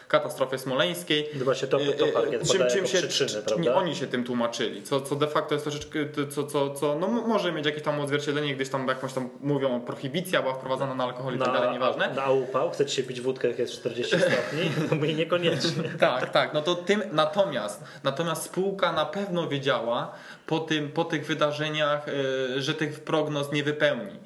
katastrofie 0.09 0.59
smoleńskiej. 0.59 1.29
No 1.35 1.45
właśnie 1.45 1.69
to, 1.69 1.79
to 1.99 2.07
parkiet 2.07 2.53
czym, 2.53 2.69
czym 2.71 2.87
się, 2.87 2.99
przyczyny, 2.99 3.43
prawda? 3.43 3.75
oni 3.75 3.97
się 3.97 4.07
tym 4.07 4.25
tłumaczyli, 4.25 4.83
co, 4.83 5.01
co 5.01 5.17
de 5.17 5.27
facto 5.27 5.55
jest 5.55 5.65
troszeczkę, 5.65 5.99
co, 6.31 6.45
co, 6.45 6.71
co 6.71 6.99
no 6.99 7.09
może 7.09 7.53
mieć 7.53 7.67
jakieś 7.67 7.83
tam 7.83 8.01
odzwierciedlenie, 8.01 8.55
gdyś 8.55 8.69
tam 8.69 8.89
jakąś 8.89 9.13
tam 9.13 9.31
mówią, 9.41 9.81
prohibicja 9.81 10.43
była 10.43 10.55
wprowadzona 10.55 10.95
na 10.95 11.05
alkohol 11.05 11.37
i 11.37 11.39
tak 11.39 11.53
dalej, 11.53 11.73
nieważne. 11.73 12.15
Na 12.15 12.31
upał, 12.31 12.71
chcecie 12.71 12.95
się 12.95 13.03
pić 13.03 13.21
wódkę, 13.21 13.49
jak 13.49 13.59
jest 13.59 13.73
40 13.73 14.17
stopni? 14.19 14.71
No 14.91 14.97
my 14.97 15.15
niekoniecznie. 15.15 15.83
tak, 15.99 16.31
tak, 16.31 16.55
no 16.55 16.63
to 16.63 16.75
tym, 16.75 17.03
natomiast, 17.13 17.85
natomiast 18.05 18.43
spółka 18.43 18.93
na 18.93 19.07
pewno 19.07 19.49
wiedziała 19.49 20.13
po, 20.47 20.59
tym, 20.61 20.93
po 20.93 21.05
tych 21.05 21.27
wydarzeniach, 21.27 22.09
y, 22.09 22.63
że 22.63 22.75
tych 22.75 23.01
prognoz 23.01 23.53
nie 23.53 23.65
wypełni 23.65 24.19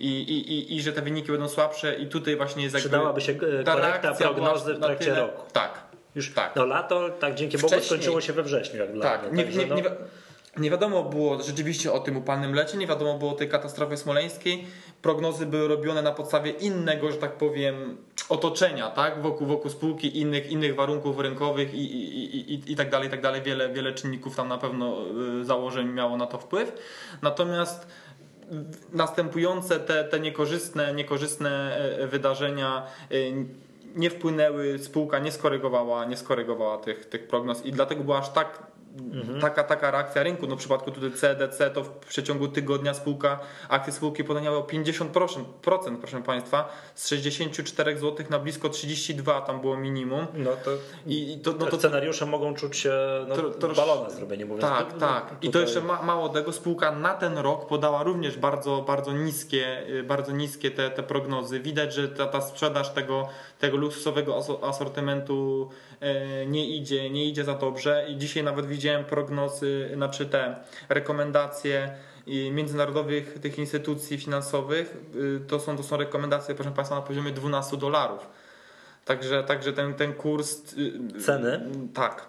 i, 0.00 0.32
i, 0.32 0.76
i, 0.76 0.82
że 0.82 0.92
te 0.92 1.02
wyniki 1.02 1.32
będą 1.32 1.48
słabsze 1.48 1.94
i 1.94 2.06
tutaj 2.06 2.36
właśnie 2.36 2.62
jest 2.62 2.76
Przydałaby 2.76 3.20
się 3.20 3.32
e, 3.32 3.64
korekta 3.64 4.14
prognozy 4.14 4.74
w 4.74 4.80
trakcie 4.80 5.04
tyle, 5.04 5.20
roku. 5.20 5.42
Tak. 5.52 5.90
Już 6.14 6.34
tak. 6.34 6.56
No 6.56 6.66
lato, 6.66 7.08
tak 7.08 7.34
dzięki 7.34 7.58
Bogu 7.58 7.74
skończyło 7.80 8.20
się 8.20 8.32
we 8.32 8.42
wrześniu. 8.42 8.78
Jak 8.78 8.88
tak, 9.02 9.20
dla 9.20 9.32
mnie. 9.32 9.44
Nie, 9.44 9.56
nie, 9.56 9.66
no... 9.66 9.76
nie, 9.76 9.82
nie 10.56 10.70
wiadomo 10.70 11.02
było 11.02 11.42
rzeczywiście 11.42 11.92
o 11.92 12.00
tym 12.00 12.16
upalnym 12.16 12.54
lecie, 12.54 12.78
nie 12.78 12.86
wiadomo 12.86 13.18
było 13.18 13.32
o 13.32 13.34
tej 13.34 13.48
katastrofie 13.48 13.96
smoleńskiej. 13.96 14.66
Prognozy 15.02 15.46
były 15.46 15.68
robione 15.68 16.02
na 16.02 16.12
podstawie 16.12 16.50
innego, 16.50 17.10
że 17.10 17.16
tak 17.16 17.32
powiem, 17.32 17.96
otoczenia, 18.28 18.90
tak? 18.90 19.22
Wokół, 19.22 19.46
wokół 19.46 19.70
spółki, 19.70 20.20
innych, 20.20 20.50
innych 20.50 20.74
warunków 20.74 21.18
rynkowych 21.18 21.74
i, 21.74 21.78
i, 21.78 22.54
i, 22.54 22.72
i 22.72 22.76
tak 22.76 22.90
dalej, 22.90 23.08
i 23.08 23.10
tak 23.10 23.20
dalej. 23.20 23.42
Wiele, 23.42 23.72
wiele 23.72 23.92
czynników 23.92 24.36
tam 24.36 24.48
na 24.48 24.58
pewno 24.58 24.96
e, 25.40 25.44
założeń 25.44 25.88
miało 25.88 26.16
na 26.16 26.26
to 26.26 26.38
wpływ. 26.38 26.72
Natomiast 27.22 27.86
następujące 28.92 29.80
te, 29.80 30.04
te 30.04 30.20
niekorzystne, 30.20 30.94
niekorzystne 30.94 31.76
e, 31.76 32.06
wydarzenia 32.06 32.86
e, 33.10 33.14
nie 33.94 34.10
wpłynęły, 34.10 34.78
spółka 34.78 35.18
nie 35.18 35.32
skorygowała, 35.32 36.04
nie 36.04 36.16
skorygowała 36.16 36.78
tych, 36.78 37.06
tych 37.06 37.28
prognoz 37.28 37.66
i 37.66 37.72
dlatego 37.72 38.04
była 38.04 38.18
aż 38.18 38.32
tak 38.32 38.69
Mhm. 38.98 39.40
Taka, 39.40 39.64
taka 39.64 39.90
reakcja 39.90 40.22
rynku. 40.22 40.46
No 40.46 40.56
w 40.56 40.58
przypadku 40.58 40.90
tutaj 40.90 41.12
CDC 41.12 41.70
to 41.70 41.84
w 41.84 41.88
przeciągu 41.90 42.48
tygodnia 42.48 42.94
spółka, 42.94 43.38
akcje 43.68 43.92
spółki 43.92 44.24
podaniały 44.24 44.56
o 44.56 44.62
50%, 44.62 45.44
procent, 45.62 45.98
proszę 45.98 46.22
Państwa, 46.22 46.68
z 46.94 47.08
64 47.08 47.98
zł 47.98 48.26
na 48.30 48.38
blisko 48.38 48.68
32 48.68 49.40
tam 49.40 49.60
było 49.60 49.76
minimum. 49.76 50.26
No 50.34 50.50
to, 50.64 50.70
I, 51.06 51.38
to, 51.42 51.52
no 51.58 51.66
to 51.66 51.78
scenariusze 51.78 52.26
mogą 52.26 52.54
czuć 52.54 52.76
się 52.76 52.92
no, 53.28 53.36
to, 53.36 53.50
to, 53.50 53.68
balona 53.68 54.10
zrobienie, 54.10 54.44
mówiąc. 54.44 54.62
Tak, 54.62 54.86
no, 54.92 55.00
tak. 55.00 55.36
I 55.42 55.50
to 55.50 55.60
jeszcze 55.60 55.80
ma, 55.80 56.02
mało 56.02 56.28
tego, 56.28 56.52
spółka 56.52 56.92
na 56.92 57.14
ten 57.14 57.38
rok 57.38 57.66
podała 57.66 58.02
również 58.02 58.38
bardzo, 58.38 58.84
bardzo 58.86 59.12
niskie, 59.12 59.88
y, 59.88 60.02
bardzo 60.02 60.32
niskie 60.32 60.70
te, 60.70 60.90
te 60.90 61.02
prognozy. 61.02 61.60
Widać, 61.60 61.94
że 61.94 62.08
ta, 62.08 62.26
ta 62.26 62.40
sprzedaż 62.40 62.90
tego, 62.90 63.28
tego 63.58 63.76
luksusowego 63.76 64.42
asortymentu 64.62 65.70
E, 66.00 66.46
nie 66.46 66.68
idzie, 66.76 67.10
nie 67.10 67.24
idzie 67.24 67.44
za 67.44 67.54
dobrze 67.54 68.06
i 68.08 68.16
dzisiaj 68.16 68.44
nawet 68.44 68.66
widziałem 68.80 69.04
prognozy, 69.04 69.90
znaczy 69.94 70.26
te 70.26 70.56
rekomendacje 70.88 71.94
międzynarodowych 72.52 73.38
tych 73.38 73.58
instytucji 73.58 74.18
finansowych, 74.18 74.96
y, 75.14 75.40
to 75.48 75.60
są, 75.60 75.76
to 75.76 75.82
są 75.82 75.96
rekomendacje, 75.96 76.54
proszę 76.54 76.70
Państwa, 76.70 76.96
na 76.96 77.02
poziomie 77.02 77.32
12 77.32 77.76
dolarów. 77.76 78.26
Także, 79.04 79.44
także 79.44 79.72
ten, 79.72 79.94
ten 79.94 80.12
kurs. 80.12 80.72
Y, 80.72 81.22
Ceny? 81.22 81.60
Tak. 81.94 82.26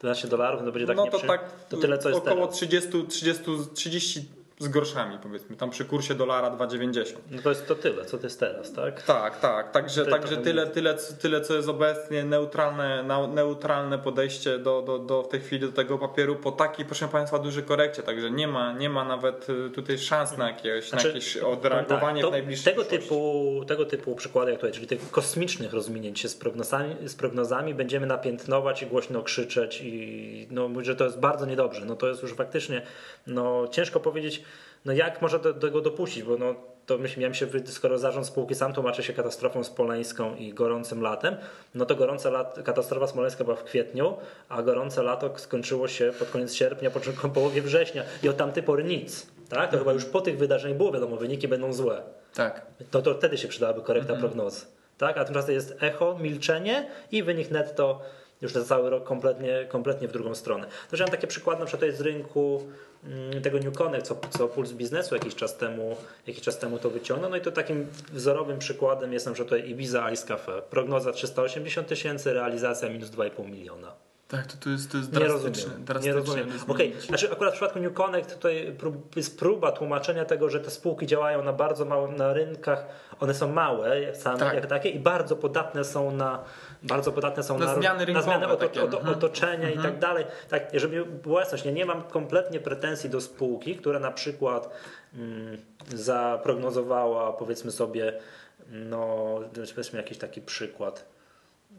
12 0.00 0.28
dolarów 0.28 0.60
to 0.60 0.72
będzie 0.72 0.86
tak 0.86 0.96
No 0.96 1.06
to 1.06 1.18
tak. 1.18 1.40
To 1.68 1.76
tyle 1.76 1.98
co 1.98 2.08
jest 2.08 2.20
około 2.20 2.46
teraz. 2.46 2.56
30, 2.56 3.04
30, 3.08 3.44
30 3.74 4.28
z 4.58 4.68
groszami 4.68 5.18
powiedzmy, 5.22 5.56
tam 5.56 5.70
przy 5.70 5.84
kursie 5.84 6.14
dolara 6.14 6.50
2,90. 6.50 7.04
No 7.30 7.42
to 7.42 7.48
jest 7.48 7.68
to 7.68 7.74
tyle, 7.74 8.04
co 8.04 8.18
to 8.18 8.26
jest 8.26 8.40
teraz, 8.40 8.72
tak? 8.72 9.02
Tak, 9.02 9.40
tak, 9.40 9.70
także, 9.70 10.06
także 10.06 10.36
tyle, 10.36 10.66
tyle, 10.66 10.94
tyle, 11.22 11.40
co 11.40 11.54
jest 11.54 11.68
obecnie 11.68 12.24
neutralne, 12.24 13.04
neutralne 13.34 13.98
podejście 13.98 14.58
do, 14.58 14.82
do, 14.82 14.98
do 14.98 15.22
w 15.22 15.28
tej 15.28 15.40
chwili 15.40 15.60
do 15.60 15.72
tego 15.72 15.98
papieru 15.98 16.36
po 16.36 16.52
takiej, 16.52 16.86
proszę 16.86 17.08
Państwa, 17.08 17.38
dużej 17.38 17.64
korekcie, 17.64 18.02
także 18.02 18.30
nie 18.30 18.48
ma, 18.48 18.72
nie 18.72 18.90
ma 18.90 19.04
nawet 19.04 19.50
y, 19.50 19.70
tutaj 19.70 19.98
szans 19.98 20.38
na 20.38 20.48
jakieś, 20.48 20.88
znaczy, 20.88 21.08
na 21.08 21.14
jakieś 21.14 21.36
odreagowanie 21.36 22.22
tak, 22.22 22.30
w 22.30 22.32
najbliższym 22.32 22.72
tego 22.72 22.84
typu, 22.84 23.64
tego 23.66 23.84
typu 23.84 24.14
przykłady 24.14 24.50
jak 24.50 24.60
tutaj, 24.60 24.72
czyli 24.72 24.86
tych 24.86 25.10
kosmicznych 25.10 25.72
rozwinięć 25.72 26.20
się 26.20 26.28
z 26.28 26.34
prognozami, 26.34 26.96
z 27.04 27.14
prognozami 27.14 27.74
będziemy 27.74 28.06
napiętnować 28.06 28.82
i 28.82 28.86
głośno 28.86 29.22
krzyczeć 29.22 29.80
i 29.80 30.48
no, 30.50 30.68
mówić, 30.68 30.86
że 30.86 30.96
to 30.96 31.04
jest 31.04 31.18
bardzo 31.18 31.46
niedobrze. 31.46 31.84
No 31.84 31.96
to 31.96 32.08
jest 32.08 32.22
już 32.22 32.34
faktycznie, 32.34 32.82
no 33.26 33.68
ciężko 33.70 34.00
powiedzieć, 34.00 34.43
no 34.84 34.92
jak 34.92 35.22
można 35.22 35.38
do, 35.38 35.52
do 35.52 35.60
tego 35.60 35.80
dopuścić, 35.80 36.22
bo 36.22 36.36
no, 36.36 36.54
to 36.86 36.98
myślę, 36.98 37.20
miałem 37.20 37.34
się, 37.34 37.46
skoro 37.66 37.98
zarząd 37.98 38.26
spółki 38.26 38.54
sam 38.54 38.72
tłumaczy 38.72 39.02
się 39.02 39.12
katastrofą 39.12 39.64
smoleńską 39.64 40.36
i 40.36 40.54
gorącym 40.54 41.02
latem, 41.02 41.36
no 41.74 41.86
to 41.86 41.96
gorąca 41.96 42.30
lat, 42.30 42.58
katastrofa 42.64 43.06
smoleńska 43.06 43.44
była 43.44 43.56
w 43.56 43.64
kwietniu, 43.64 44.16
a 44.48 44.62
gorące 44.62 45.02
lato 45.02 45.38
skończyło 45.38 45.88
się 45.88 46.12
pod 46.18 46.30
koniec 46.30 46.54
sierpnia, 46.54 46.90
początku 46.90 47.28
połowie 47.28 47.62
września 47.62 48.02
i 48.22 48.28
od 48.28 48.36
tamtej 48.36 48.62
pory 48.62 48.84
nic. 48.84 49.26
Tak? 49.48 49.70
To 49.70 49.78
chyba 49.78 49.92
już 49.92 50.04
po 50.04 50.20
tych 50.20 50.38
wydarzeniach 50.38 50.76
było 50.76 50.92
wiadomo, 50.92 51.16
wyniki 51.16 51.48
będą 51.48 51.72
złe. 51.72 52.02
Tak. 52.34 52.66
To, 52.90 53.02
to 53.02 53.14
wtedy 53.14 53.38
się 53.38 53.48
przydałaby 53.48 53.80
korekta 53.80 54.12
mhm. 54.12 54.20
prognozy. 54.20 54.66
Tak? 54.98 55.18
A 55.18 55.24
tymczasem 55.24 55.54
jest 55.54 55.76
echo, 55.80 56.18
milczenie 56.20 56.86
i 57.12 57.22
wynik 57.22 57.50
netto 57.50 58.00
już 58.44 58.54
na 58.54 58.64
cały 58.64 58.90
rok 58.90 59.04
kompletnie, 59.04 59.66
kompletnie 59.68 60.08
w 60.08 60.12
drugą 60.12 60.34
stronę. 60.34 60.66
To, 60.90 60.96
że 60.96 61.04
mam 61.04 61.10
takie 61.10 61.26
przykłady 61.26 61.60
na 61.60 61.66
przykład 61.66 61.94
z 61.94 62.00
rynku 62.00 62.62
mm, 63.04 63.42
tego 63.42 63.58
New 63.58 63.74
Connect, 63.74 64.06
co, 64.06 64.16
co 64.38 64.48
Puls 64.48 64.72
Biznesu 64.72 65.14
jakiś 65.14 65.34
czas 65.34 65.56
temu, 65.56 65.96
jakiś 66.26 66.42
czas 66.42 66.58
temu 66.58 66.78
to 66.78 66.90
wyciągnął. 66.90 67.30
No 67.30 67.36
i 67.36 67.40
to 67.40 67.52
takim 67.52 67.86
wzorowym 68.12 68.58
przykładem 68.58 69.12
jest 69.12 69.26
na 69.26 69.32
przykład 69.32 69.50
tutaj 69.50 69.70
Ibiza 69.70 70.10
Ice 70.10 70.26
Cafe. 70.26 70.62
Prognoza 70.62 71.12
380 71.12 71.88
tysięcy, 71.88 72.32
realizacja 72.32 72.88
minus 72.88 73.10
2,5 73.10 73.50
miliona. 73.50 73.92
Tak, 74.28 74.46
to, 74.46 74.56
to 74.60 74.70
jest, 74.70 74.92
to 74.92 74.98
jest 74.98 75.12
nie 75.12 75.28
rozumiem, 75.28 75.86
nie 76.02 76.12
rozumiem. 76.12 76.48
Okej, 76.68 76.88
okay. 76.88 77.00
znaczy 77.00 77.32
akurat 77.32 77.52
w 77.52 77.56
przypadku 77.56 77.78
New 77.78 77.92
Connect 77.94 78.34
tutaj 78.34 78.76
jest 79.16 79.38
próba 79.38 79.72
tłumaczenia 79.72 80.24
tego, 80.24 80.48
że 80.48 80.60
te 80.60 80.70
spółki 80.70 81.06
działają 81.06 81.42
na 81.42 81.52
bardzo 81.52 81.84
małym, 81.84 82.16
na 82.16 82.32
rynkach, 82.32 82.86
one 83.20 83.34
są 83.34 83.52
małe 83.52 84.14
same 84.14 84.38
tak. 84.38 84.54
jak 84.54 84.66
takie 84.66 84.88
i 84.88 84.98
bardzo 84.98 85.36
podatne 85.36 85.84
są 85.84 86.10
na 86.10 86.44
bardzo 86.84 87.12
podatne 87.12 87.42
są 87.42 87.58
na, 87.58 87.66
na 87.66 87.74
zmiany, 87.74 88.04
rynkowe, 88.04 88.26
na 88.26 88.36
zmiany 88.36 88.52
oto, 88.52 88.66
oto, 88.66 88.98
mhm. 88.98 89.16
otoczenia 89.16 89.68
mhm. 89.68 89.80
i 89.80 89.82
tak 89.82 89.98
dalej. 89.98 90.24
Tak, 90.48 90.62
żeby 90.74 91.04
była 91.04 91.40
jasność, 91.40 91.64
nie, 91.64 91.72
nie 91.72 91.86
mam 91.86 92.02
kompletnie 92.02 92.60
pretensji 92.60 93.10
do 93.10 93.20
spółki, 93.20 93.76
która 93.76 93.98
na 93.98 94.10
przykład 94.10 94.70
mm, 95.14 95.58
zaprognozowała 95.94 97.32
powiedzmy 97.32 97.70
sobie, 97.70 98.20
no 98.68 99.40
weźmy 99.76 99.98
jakiś 99.98 100.18
taki 100.18 100.40
przykład, 100.40 101.04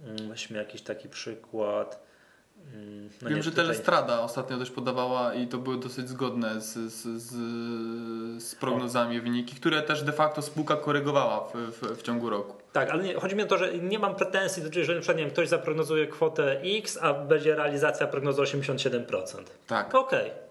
mm, 0.03 0.29
weźmy 0.29 0.57
jakiś 0.57 0.81
taki 0.81 1.09
przykład, 1.09 2.05
no 3.21 3.29
Wiem, 3.29 3.37
nie, 3.37 3.43
że 3.43 3.51
tutaj... 3.51 3.65
Telestrada 3.65 4.21
ostatnio 4.21 4.57
też 4.57 4.71
podawała 4.71 5.33
i 5.33 5.47
to 5.47 5.57
były 5.57 5.79
dosyć 5.79 6.09
zgodne 6.09 6.61
z, 6.61 6.73
z, 6.73 7.21
z, 7.21 7.33
z 8.43 8.55
prognozami 8.55 9.21
wyniki, 9.21 9.55
które 9.55 9.81
też 9.81 10.03
de 10.03 10.11
facto 10.11 10.41
spółka 10.41 10.75
korygowała 10.75 11.39
w, 11.39 11.53
w, 11.53 11.99
w, 11.99 12.01
ciągu 12.01 12.29
roku. 12.29 12.55
Tak, 12.73 12.89
ale 12.89 13.03
nie, 13.03 13.15
chodzi 13.15 13.35
mi 13.35 13.43
o 13.43 13.45
to, 13.45 13.57
że 13.57 13.77
nie 13.77 13.99
mam 13.99 14.15
pretensji, 14.15 14.63
do 14.63 14.83
że 14.83 14.95
na 14.95 15.13
wiem, 15.13 15.29
ktoś 15.29 15.49
zaprognozuje 15.49 16.07
kwotę 16.07 16.61
X, 16.61 16.99
a 17.01 17.13
będzie 17.13 17.55
realizacja 17.55 18.07
prognozy 18.07 18.41
87%. 18.41 19.43
Tak. 19.67 19.95
Okej. 19.95 20.31
Okay. 20.31 20.45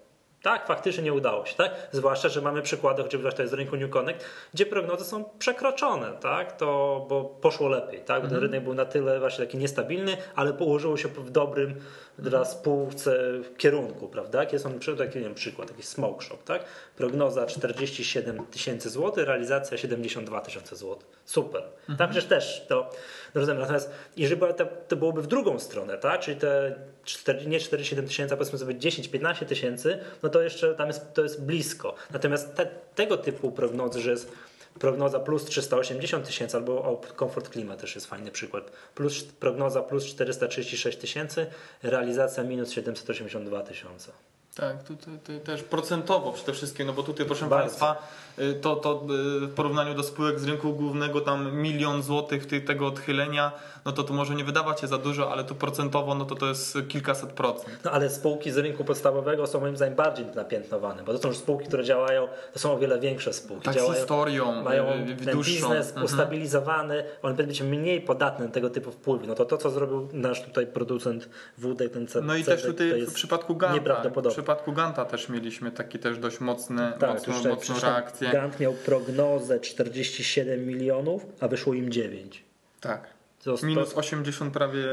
Tak, 0.45 0.67
faktycznie 0.67 1.03
nie 1.03 1.13
udało 1.13 1.45
się, 1.45 1.55
tak? 1.55 1.71
Zwłaszcza, 1.91 2.29
że 2.29 2.41
mamy 2.41 2.61
przykłady, 2.61 3.03
chociażby 3.03 3.31
to 3.31 3.41
jest 3.41 3.51
z 3.51 3.53
rynku 3.53 3.77
New 3.77 3.89
Connect, 3.89 4.25
gdzie 4.53 4.65
prognozy 4.65 5.05
są 5.05 5.23
przekroczone, 5.39 6.11
tak? 6.21 6.57
To, 6.57 7.05
bo 7.09 7.23
poszło 7.23 7.69
lepiej, 7.69 7.99
tak? 7.99 8.17
Ten 8.17 8.25
mhm. 8.25 8.41
rynek 8.41 8.63
był 8.63 8.73
na 8.73 8.85
tyle 8.85 9.19
właśnie 9.19 9.45
taki 9.45 9.57
niestabilny, 9.57 10.17
ale 10.35 10.53
położyło 10.53 10.97
się 10.97 11.07
w 11.07 11.29
dobrym, 11.29 11.75
dla 12.19 12.45
spółce 12.45 13.19
kierunku, 13.57 14.07
prawda? 14.07 14.39
Jakie 14.39 14.59
są 14.59 14.79
taki, 14.97 15.17
nie 15.17 15.23
wiem, 15.23 15.35
przykład, 15.35 15.67
taki 15.67 15.83
smoke 15.83 16.25
shop, 16.25 16.37
tak? 16.45 16.63
Prognoza 16.97 17.45
47 17.45 18.45
tysięcy 18.45 18.89
złotych, 18.89 19.27
realizacja 19.27 19.77
72 19.77 20.41
tysiące 20.41 20.75
złotych. 20.75 21.07
Super. 21.25 21.63
Mhm. 21.89 22.09
Przecież 22.09 22.29
też 22.29 22.65
to 22.67 22.89
no 23.35 23.41
rozumiem. 23.41 23.61
Natomiast 23.61 23.91
jeżeli 24.17 24.41
to, 24.57 24.65
to 24.87 24.95
byłoby 24.95 25.21
w 25.21 25.27
drugą 25.27 25.59
stronę, 25.59 25.97
tak? 25.97 26.21
Czyli 26.21 26.39
te 26.39 26.75
4, 27.03 27.45
nie 27.45 27.59
47 27.59 28.07
tysięcy, 28.07 28.33
a 28.33 28.37
powiedzmy 28.37 28.59
sobie 28.59 28.75
10-15 28.75 29.45
tysięcy, 29.45 29.99
no 30.23 30.29
to 30.29 30.41
jeszcze 30.41 30.75
tam 30.75 30.87
jest, 30.87 31.13
to 31.13 31.23
jest 31.23 31.43
blisko. 31.43 31.95
Natomiast 32.11 32.55
te, 32.55 32.67
tego 32.95 33.17
typu 33.17 33.51
prognozy, 33.51 34.01
że 34.01 34.11
jest 34.11 34.31
prognoza 34.79 35.19
plus 35.19 35.45
380 35.45 36.25
tysięcy, 36.25 36.57
albo 36.57 36.83
o 36.83 37.01
Comfort 37.19 37.49
Klima 37.49 37.77
też 37.77 37.95
jest 37.95 38.07
fajny 38.07 38.31
przykład. 38.31 38.71
Plus, 38.95 39.23
prognoza 39.23 39.81
plus 39.81 40.05
436 40.05 40.97
tysięcy, 40.97 41.45
realizacja 41.83 42.43
minus 42.43 42.71
782 42.71 43.63
tysiące. 43.63 44.11
Tak, 44.55 44.83
tutaj, 44.83 45.19
tutaj 45.19 45.39
też 45.39 45.63
procentowo 45.63 46.31
przede 46.31 46.53
wszystkim, 46.53 46.87
no 46.87 46.93
bo 46.93 47.03
tutaj 47.03 47.25
proszę 47.25 47.45
Bardzo. 47.45 47.65
Państwa, 47.65 48.07
y, 48.39 48.53
to, 48.53 48.75
to 48.75 49.05
y, 49.43 49.47
w 49.47 49.53
porównaniu 49.53 49.93
do 49.93 50.03
spółek 50.03 50.39
z 50.39 50.43
rynku 50.43 50.73
głównego 50.73 51.21
tam 51.21 51.55
milion 51.55 52.03
złotych 52.03 52.65
tego 52.65 52.87
odchylenia, 52.87 53.51
no 53.85 53.91
to 53.91 54.03
tu 54.03 54.13
może 54.13 54.35
nie 54.35 54.43
wydawać 54.43 54.81
się 54.81 54.87
za 54.87 54.97
dużo, 54.97 55.31
ale 55.31 55.43
tu 55.43 55.55
procentowo 55.55 56.15
no 56.15 56.25
to 56.25 56.35
to 56.35 56.47
jest 56.47 56.77
kilkaset 56.87 57.29
procent. 57.29 57.79
No 57.83 57.91
ale 57.91 58.09
spółki 58.09 58.51
z 58.51 58.57
rynku 58.57 58.83
podstawowego 58.83 59.47
są 59.47 59.59
moim 59.59 59.75
zdaniem 59.75 59.95
bardziej 59.95 60.25
napiętnowane, 60.35 61.03
bo 61.03 61.13
to 61.13 61.19
są 61.19 61.27
już 61.27 61.37
spółki, 61.37 61.67
które 61.67 61.83
działają, 61.83 62.27
to 62.53 62.59
są 62.59 62.73
o 62.73 62.77
wiele 62.77 62.99
większe 62.99 63.33
spółki. 63.33 63.65
Tak, 63.65 63.75
działają, 63.75 63.93
z 63.93 63.97
historią, 63.97 64.63
mają 64.63 64.85
y, 64.89 65.25
ten 65.25 65.41
biznes 65.41 65.87
mhm. 65.87 66.05
ustabilizowany, 66.05 67.03
on 67.21 67.35
będzie 67.35 67.63
mniej 67.63 68.01
podatny 68.01 68.45
na 68.45 68.51
tego 68.51 68.69
typu 68.69 68.91
wpływy. 68.91 69.27
No 69.27 69.35
to 69.35 69.45
to, 69.45 69.57
co 69.57 69.69
zrobił 69.69 70.09
nasz 70.13 70.41
tutaj 70.41 70.67
producent 70.67 71.29
wódek, 71.57 71.91
ten 71.91 72.07
C 72.07 72.21
No 72.21 72.35
i 72.35 72.43
też 72.43 72.63
tutaj 72.63 73.01
w 73.01 73.13
przypadku 73.13 73.55
Ganta, 73.55 74.01
w 74.09 74.44
przypadku 74.45 74.73
Ganta 74.73 75.05
też 75.05 75.29
mieliśmy 75.29 75.71
taki 75.71 75.99
też 75.99 76.19
dość 76.19 76.39
mocny, 76.39 76.91
tak, 76.99 77.09
mocną, 77.09 77.49
mocną 77.49 77.79
reakcję. 77.79 78.29
Gant 78.29 78.59
miał 78.59 78.73
prognozę 78.73 79.59
47 79.59 80.67
milionów, 80.67 81.25
a 81.39 81.47
wyszło 81.47 81.73
im 81.73 81.91
9. 81.91 82.43
Tak. 82.81 83.15
Minus 83.63 83.93
80 83.93 84.53
prawie 84.53 84.83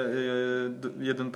1%. 1.00 1.30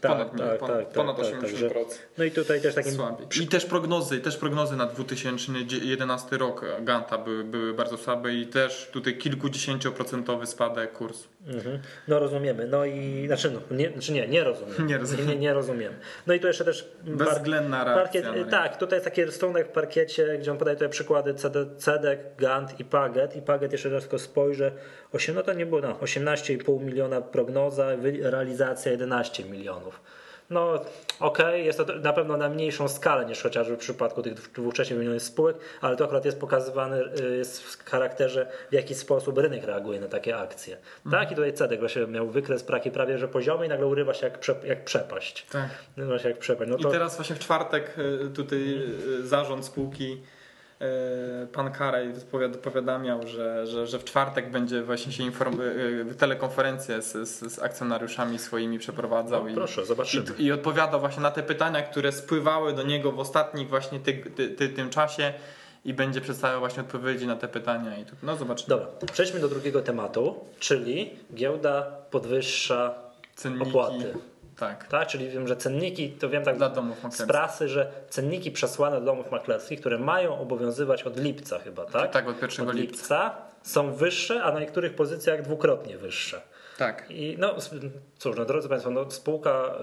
Tak, 0.00 0.12
ponad, 0.12 0.36
tak, 0.36 0.58
ponad, 0.58 0.78
tak, 0.78 0.88
ponad 0.88 1.16
tak, 1.16 1.26
80%. 1.26 1.40
Także, 1.40 1.70
no 2.18 2.24
i 2.24 2.30
tutaj 2.30 2.60
też 2.60 2.74
takim... 2.74 2.92
Słabiej. 2.92 3.26
I 3.42 3.46
też 3.46 3.64
prognozy, 3.64 4.20
też 4.20 4.36
prognozy 4.36 4.76
na 4.76 4.86
2011 4.86 6.38
rok 6.38 6.64
Ganta 6.80 7.18
były, 7.18 7.44
były 7.44 7.74
bardzo 7.74 7.98
słabe 7.98 8.34
i 8.34 8.46
też 8.46 8.90
tutaj 8.92 9.18
kilkudziesięcioprocentowy 9.18 10.46
spadek 10.46 10.92
kursu. 10.92 11.28
Mhm. 11.46 11.78
No 12.08 12.18
rozumiemy. 12.18 12.66
No 12.66 12.84
i 12.84 13.24
znaczy, 13.26 13.50
no, 13.50 13.76
nie, 13.76 13.90
znaczy 13.90 14.12
nie, 14.12 14.28
nie 14.28 14.44
rozumiem. 14.44 14.86
Nie, 14.88 14.98
rozumiem. 14.98 15.28
nie, 15.28 15.36
nie 15.36 15.54
rozumiemy. 15.54 15.96
No 16.26 16.34
i 16.34 16.40
tu 16.40 16.46
jeszcze 16.46 16.64
też 16.64 16.92
bezwzględna 17.04 17.84
reakcja. 17.84 18.22
Parkiet, 18.22 18.50
tak, 18.50 18.76
tutaj 18.76 18.96
jest 18.96 19.04
taki 19.04 19.24
rysunek 19.24 19.68
w 19.68 19.70
parkiecie, 19.70 20.38
gdzie 20.38 20.52
on 20.52 20.58
podaje 20.58 20.76
tutaj 20.76 20.88
przykłady 20.88 21.34
Cedek, 21.78 22.20
Gant 22.38 22.80
i 22.80 22.84
Paget. 22.84 23.36
I 23.36 23.42
Paget 23.42 23.72
jeszcze 23.72 23.88
raz 23.88 24.02
tylko 24.02 24.18
spojrzę. 24.18 24.72
8, 25.12 25.34
no 25.34 25.42
to 25.42 25.52
nie 25.52 25.66
było, 25.66 25.80
no, 25.80 25.92
18,5 25.92 26.80
miliona 26.80 27.20
prognoza, 27.20 27.88
realizacja 28.20 28.92
11 28.92 29.44
milionów. 29.44 30.00
No 30.52 30.74
okej, 30.74 31.46
okay, 31.46 31.60
jest 31.60 31.78
to 31.78 31.84
na 31.84 32.12
pewno 32.12 32.36
na 32.36 32.48
mniejszą 32.48 32.88
skalę 32.88 33.26
niż 33.26 33.42
chociażby 33.42 33.76
w 33.76 33.78
przypadku 33.78 34.22
tych 34.22 34.34
dwóch 34.34 34.74
trzecich 34.74 34.96
milionów 34.96 35.22
spółek, 35.22 35.56
ale 35.80 35.96
to 35.96 36.04
akurat 36.04 36.24
jest 36.24 36.40
pokazywane 36.40 37.04
y, 37.20 37.36
jest 37.36 37.62
w 37.62 37.90
charakterze, 37.90 38.46
w 38.70 38.72
jaki 38.74 38.94
sposób 38.94 39.38
rynek 39.38 39.64
reaguje 39.64 40.00
na 40.00 40.08
takie 40.08 40.36
akcje. 40.36 40.76
Mhm. 40.76 41.22
Tak, 41.22 41.32
i 41.32 41.34
tutaj 41.34 41.52
Cedek 41.52 41.80
właśnie 41.80 42.06
miał 42.06 42.28
wykres 42.28 42.62
praki 42.62 42.90
prawie 42.90 43.18
że 43.18 43.28
poziomy 43.28 43.66
i 43.66 43.68
nagle 43.68 43.86
urywa 43.86 44.14
się 44.14 44.26
jak, 44.26 44.38
prze, 44.38 44.54
jak 44.64 44.84
przepaść. 44.84 45.46
Tak. 45.46 45.68
Urywa 45.96 46.18
się 46.18 46.28
jak 46.28 46.38
przepaść. 46.38 46.70
No 46.70 46.78
to... 46.78 46.88
I 46.88 46.92
teraz 46.92 47.16
właśnie 47.16 47.36
w 47.36 47.38
czwartek 47.38 47.98
y, 47.98 48.30
tutaj 48.30 48.82
y, 49.20 49.26
zarząd 49.26 49.64
spółki 49.64 50.22
pan 51.52 51.72
Karaj 51.72 52.12
powiadamiał, 52.62 53.26
że, 53.26 53.66
że, 53.66 53.86
że 53.86 53.98
w 53.98 54.04
czwartek 54.04 54.50
będzie 54.50 54.82
właśnie 54.82 55.12
się 55.12 55.24
inform- 55.24 55.60
e, 56.10 56.14
telekonferencję 56.14 57.02
z, 57.02 57.28
z, 57.28 57.54
z 57.54 57.58
akcjonariuszami 57.58 58.38
swoimi 58.38 58.78
przeprowadzał. 58.78 59.44
No, 59.44 59.50
i, 59.50 59.54
proszę, 59.54 59.86
zobaczymy. 59.86 60.26
I, 60.38 60.44
I 60.44 60.52
odpowiadał 60.52 61.00
właśnie 61.00 61.22
na 61.22 61.30
te 61.30 61.42
pytania, 61.42 61.82
które 61.82 62.12
spływały 62.12 62.72
do 62.72 62.82
niego 62.82 63.12
w 63.12 63.18
ostatnich 63.20 63.68
właśnie 63.68 64.00
ty, 64.00 64.14
ty, 64.14 64.48
ty, 64.48 64.68
tym 64.68 64.90
czasie 64.90 65.32
i 65.84 65.94
będzie 65.94 66.20
przedstawiał 66.20 66.60
właśnie 66.60 66.82
odpowiedzi 66.82 67.26
na 67.26 67.36
te 67.36 67.48
pytania. 67.48 67.98
I 67.98 68.04
tu, 68.04 68.12
no 68.22 68.36
zobaczymy. 68.36 68.68
Dobra, 68.68 68.86
przejdźmy 69.12 69.40
do 69.40 69.48
drugiego 69.48 69.82
tematu, 69.82 70.44
czyli 70.58 71.10
giełda 71.34 71.82
podwyższa 72.10 72.94
Cenniki. 73.36 73.68
opłaty. 73.68 74.14
Tak. 74.62 74.88
tak. 74.88 75.08
Czyli 75.08 75.28
wiem, 75.28 75.48
że 75.48 75.56
cenniki, 75.56 76.10
to 76.10 76.28
wiem 76.28 76.44
tak 76.44 76.56
z 77.10 77.26
prasy, 77.26 77.68
że 77.68 77.90
cenniki 78.08 78.50
przesłane 78.50 79.00
do 79.00 79.06
domów 79.06 79.30
maklerskich, 79.30 79.80
które 79.80 79.98
mają 79.98 80.38
obowiązywać 80.38 81.02
od 81.02 81.20
lipca 81.20 81.58
chyba, 81.58 81.84
tak? 81.84 82.10
Tak, 82.10 82.28
od 82.28 82.42
1 82.42 82.68
od 82.68 82.74
lipca. 82.74 82.98
lipca 82.98 83.36
są 83.62 83.92
wyższe, 83.92 84.42
a 84.42 84.52
na 84.52 84.60
niektórych 84.60 84.94
pozycjach 84.94 85.42
dwukrotnie 85.42 85.98
wyższe. 85.98 86.40
Tak. 86.78 87.10
I 87.10 87.36
no 87.38 87.54
cóż, 88.18 88.36
no 88.36 88.44
drodzy 88.44 88.68
Państwo, 88.68 88.90
no, 88.90 89.10
spółka 89.10 89.74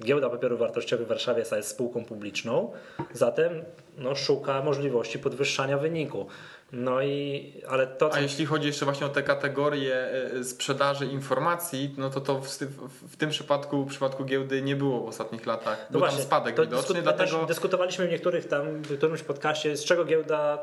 y, 0.00 0.04
Giełda 0.04 0.30
Papierów 0.30 0.58
Wartościowych 0.58 1.06
w 1.06 1.08
Warszawie 1.08 1.44
jest 1.52 1.68
spółką 1.68 2.04
publiczną, 2.04 2.72
zatem 3.12 3.64
no, 3.98 4.14
szuka 4.14 4.62
możliwości 4.62 5.18
podwyższania 5.18 5.78
wyniku. 5.78 6.26
No 6.72 7.02
i, 7.02 7.52
ale 7.68 7.86
to, 7.86 8.08
co... 8.08 8.16
A 8.16 8.20
jeśli 8.20 8.46
chodzi 8.46 8.66
jeszcze 8.66 8.84
właśnie 8.84 9.06
o 9.06 9.08
te 9.08 9.22
kategorie 9.22 9.94
e, 9.94 10.44
sprzedaży 10.44 11.06
informacji, 11.06 11.94
no 11.98 12.10
to 12.10 12.20
to 12.20 12.40
w, 12.40 12.48
w 13.08 13.16
tym 13.16 13.30
przypadku, 13.30 13.84
w 13.84 13.88
przypadku 13.88 14.24
giełdy 14.24 14.62
nie 14.62 14.76
było 14.76 15.00
w 15.00 15.08
ostatnich 15.08 15.46
latach. 15.46 15.78
No 15.78 15.86
Był 15.90 16.00
właśnie, 16.00 16.18
tam 16.18 16.26
spadek 16.26 16.60
widoczny, 16.60 17.02
dlatego... 17.02 17.46
Dyskutowaliśmy 17.46 18.06
w 18.06 18.10
niektórych 18.10 18.48
tam, 18.48 18.82
w 18.82 18.96
którymś 18.96 19.22
podcaście, 19.22 19.76
z 19.76 19.84
czego 19.84 20.04
giełda 20.04 20.58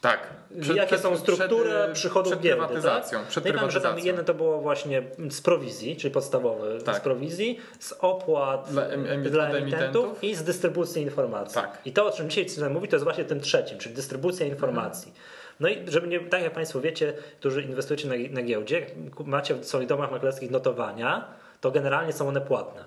tak. 0.00 0.28
Przed, 0.60 0.76
Jakie 0.76 0.98
są 0.98 1.16
struktury 1.16 1.70
przed, 1.70 1.92
przychodów 1.92 2.32
przed 2.32 2.42
giełdy, 2.42 2.66
prywatyzacją, 2.66 3.18
tak? 3.18 3.28
przed 3.28 3.44
no 3.44 3.50
prywatyzacją. 3.50 3.90
że 3.90 3.96
tam 3.96 4.06
jedno 4.06 4.22
to 4.22 4.34
było 4.34 4.60
właśnie 4.60 5.02
z 5.30 5.40
prowizji, 5.40 5.96
czyli 5.96 6.14
podstawowy 6.14 6.78
tak. 6.84 6.96
z 6.96 7.00
prowizji, 7.00 7.60
z 7.80 7.94
opłat 8.00 8.70
dla, 8.70 8.82
em, 8.82 9.22
dla 9.22 9.48
emitentów, 9.48 10.24
i 10.24 10.34
z 10.34 10.42
dystrybucji 10.42 11.02
informacji. 11.02 11.54
Tak. 11.54 11.78
I 11.84 11.92
to, 11.92 12.06
o 12.06 12.10
czym 12.10 12.30
dzisiaj 12.30 12.44
chcemy 12.44 12.70
mówić, 12.70 12.90
to 12.90 12.96
jest 12.96 13.04
właśnie 13.04 13.24
tym 13.24 13.40
trzecim, 13.40 13.78
czyli 13.78 13.94
dystrybucja 13.94 14.46
informacji. 14.46 15.08
Mhm. 15.08 15.33
No 15.60 15.68
i 15.68 15.84
żeby 15.86 16.08
nie, 16.08 16.20
tak 16.20 16.42
jak 16.42 16.52
Państwo 16.52 16.80
wiecie, 16.80 17.12
którzy 17.40 17.62
inwestujecie 17.62 18.08
na, 18.08 18.14
na 18.30 18.42
giełdzie, 18.42 18.86
macie 19.24 19.54
w 19.54 19.64
swoich 19.64 19.88
domach 19.88 20.10
maklerskich 20.10 20.50
notowania, 20.50 21.28
to 21.60 21.70
generalnie 21.70 22.12
są 22.12 22.28
one 22.28 22.40
płatne. 22.40 22.84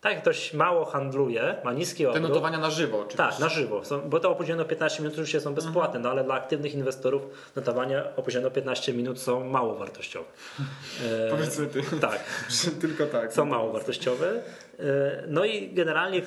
Tak, 0.00 0.12
jak 0.12 0.22
ktoś 0.22 0.54
mało 0.54 0.84
handluje, 0.84 1.56
ma 1.64 1.72
niski 1.72 2.06
obrót. 2.06 2.22
Te 2.22 2.28
notowania 2.28 2.58
na 2.58 2.70
żywo 2.70 2.96
oczywiście. 2.96 3.16
Tak, 3.16 3.38
na 3.38 3.48
żywo. 3.48 3.84
Są, 3.84 4.00
bo 4.10 4.20
to 4.20 4.30
opóźnione 4.30 4.64
15 4.64 5.02
minut 5.02 5.12
oczywiście 5.12 5.40
są 5.40 5.54
bezpłatne, 5.54 5.96
mhm. 5.96 6.02
no 6.02 6.10
ale 6.10 6.24
dla 6.24 6.34
aktywnych 6.34 6.74
inwestorów 6.74 7.22
notowania 7.56 8.16
opóźnione 8.16 8.50
15 8.50 8.92
minut 8.92 9.20
są 9.20 9.44
mało 9.44 9.74
wartościowe. 9.74 10.28
E, 11.26 11.30
Powiedzmy 11.30 11.66
ty. 11.66 11.82
Tak. 12.00 12.24
Tylko 12.80 13.06
tak. 13.06 13.32
Są 13.32 13.44
mało 13.44 13.72
wartościowe. 13.72 14.42
E, 14.78 15.22
no 15.28 15.44
i 15.44 15.68
generalnie 15.72 16.18
e, 16.18 16.22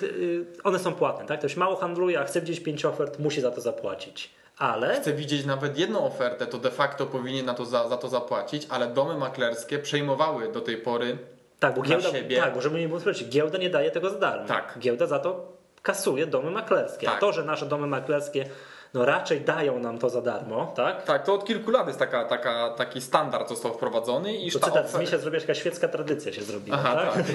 one 0.64 0.80
są 0.80 0.94
płatne. 0.94 1.26
Tak? 1.26 1.40
Ktoś 1.40 1.58
mało 1.58 1.76
handluje, 1.76 2.20
a 2.20 2.24
chce 2.24 2.42
widzieć 2.42 2.60
5 2.60 2.86
ofert, 2.86 3.20
musi 3.20 3.42
za 3.42 3.52
to 3.52 3.62
zapłacić 3.62 4.30
ale... 4.58 4.96
Chce 4.96 5.14
widzieć 5.14 5.46
nawet 5.46 5.78
jedną 5.78 6.06
ofertę, 6.06 6.48
to 6.48 6.58
de 6.58 6.72
facto 6.72 7.06
powinien 7.06 7.46
na 7.46 7.54
to 7.54 7.66
za, 7.66 7.88
za 7.88 7.98
to 7.98 8.08
zapłacić, 8.08 8.68
ale 8.70 8.88
domy 8.88 9.18
maklerskie 9.18 9.80
przejmowały 9.80 10.52
do 10.52 10.62
tej 10.62 10.78
pory 10.78 11.18
tak, 11.60 11.76
bo 11.76 11.82
giełda, 11.82 12.12
siebie. 12.12 12.38
Tak, 12.38 12.54
bo 12.54 12.62
żeby 12.62 12.80
nie 12.80 12.88
było 12.88 13.00
słyszeć, 13.00 13.30
giełda 13.30 13.58
nie 13.58 13.70
daje 13.70 13.92
tego 13.92 14.10
za 14.10 14.20
darmo. 14.20 14.48
Tak. 14.48 14.76
Giełda 14.80 15.08
za 15.08 15.20
to 15.20 15.54
kasuje 15.82 16.28
domy 16.28 16.52
maklerskie. 16.52 17.06
Tak. 17.06 17.16
A 17.16 17.20
to, 17.20 17.34
że 17.34 17.44
nasze 17.44 17.66
domy 17.66 17.88
maklerskie 17.88 18.50
no 18.94 19.06
raczej 19.06 19.42
dają 19.42 19.80
nam 19.80 19.98
to 19.98 20.10
za 20.10 20.22
darmo, 20.22 20.74
tak? 20.76 21.04
Tak, 21.04 21.26
to 21.26 21.34
od 21.34 21.46
kilku 21.46 21.72
lat 21.72 21.88
jest 21.88 22.00
taka, 22.00 22.26
taka, 22.26 22.70
taki 22.70 23.02
standard 23.02 23.50
został 23.50 23.74
wprowadzony. 23.74 24.36
I 24.36 24.52
to 24.52 24.60
cytat 24.60 24.86
ofer... 24.86 25.08
z 25.08 25.12
się 25.12 25.20
zrobiła 25.20 25.42
jaka 25.42 25.54
świecka 25.54 25.88
tradycja 25.88 26.34
się 26.34 26.44
zrobiła. 26.44 26.78
Aha, 26.80 26.96
tak? 26.96 27.14
Tak. 27.14 27.26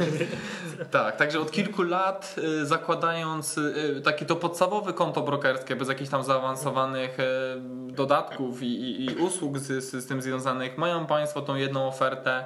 tak, 1.04 1.16
także 1.16 1.40
od 1.40 1.50
kilku 1.50 1.82
lat 1.82 2.34
y, 2.38 2.66
zakładając 2.66 3.58
y, 3.58 4.00
takie 4.04 4.26
to 4.26 4.36
podstawowe 4.36 4.92
konto 4.92 5.20
brokerskie 5.20 5.76
bez 5.76 5.88
jakichś 5.88 6.10
tam 6.10 6.24
zaawansowanych 6.24 7.20
y, 7.20 7.24
dodatków 7.92 8.62
i, 8.62 8.66
i, 8.66 9.04
i 9.04 9.14
usług 9.14 9.58
z, 9.58 9.84
z, 9.84 10.06
tym 10.06 10.22
związanych, 10.22 10.78
mają 10.78 11.06
Państwo 11.06 11.42
tą 11.42 11.54
jedną 11.54 11.88
ofertę 11.88 12.44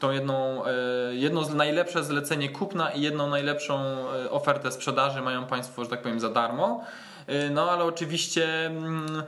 tą 0.00 0.10
jedną, 0.10 0.62
jedno 1.10 1.42
najlepsze 1.54 2.04
zlecenie 2.04 2.48
kupna 2.48 2.90
i 2.90 3.00
jedną 3.00 3.28
najlepszą 3.28 3.80
ofertę 4.30 4.72
sprzedaży 4.72 5.22
mają 5.22 5.46
Państwo, 5.46 5.84
że 5.84 5.90
tak 5.90 6.02
powiem, 6.02 6.20
za 6.20 6.28
darmo. 6.28 6.84
Y, 7.30 7.50
no 7.50 7.70
ale 7.70 7.84
oczywiście 7.84 8.66
mm, 8.66 9.22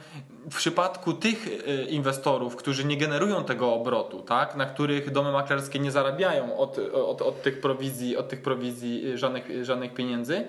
w 0.50 0.56
przypadku 0.56 1.12
tych 1.12 1.46
y, 1.46 1.86
inwestorów, 1.88 2.56
którzy 2.56 2.84
nie 2.84 2.96
generują 2.96 3.44
tego 3.44 3.74
obrotu, 3.74 4.22
tak, 4.22 4.56
na 4.56 4.66
których 4.66 5.10
domy 5.10 5.32
maklerskie 5.32 5.78
nie 5.78 5.90
zarabiają 5.90 6.56
od, 6.58 6.78
od, 6.92 7.22
od 7.22 7.42
tych 7.42 7.60
prowizji, 7.60 8.16
od 8.16 8.28
tych 8.28 8.42
prowizji 8.42 9.18
żadnych, 9.18 9.64
żadnych 9.64 9.94
pieniędzy, 9.94 10.44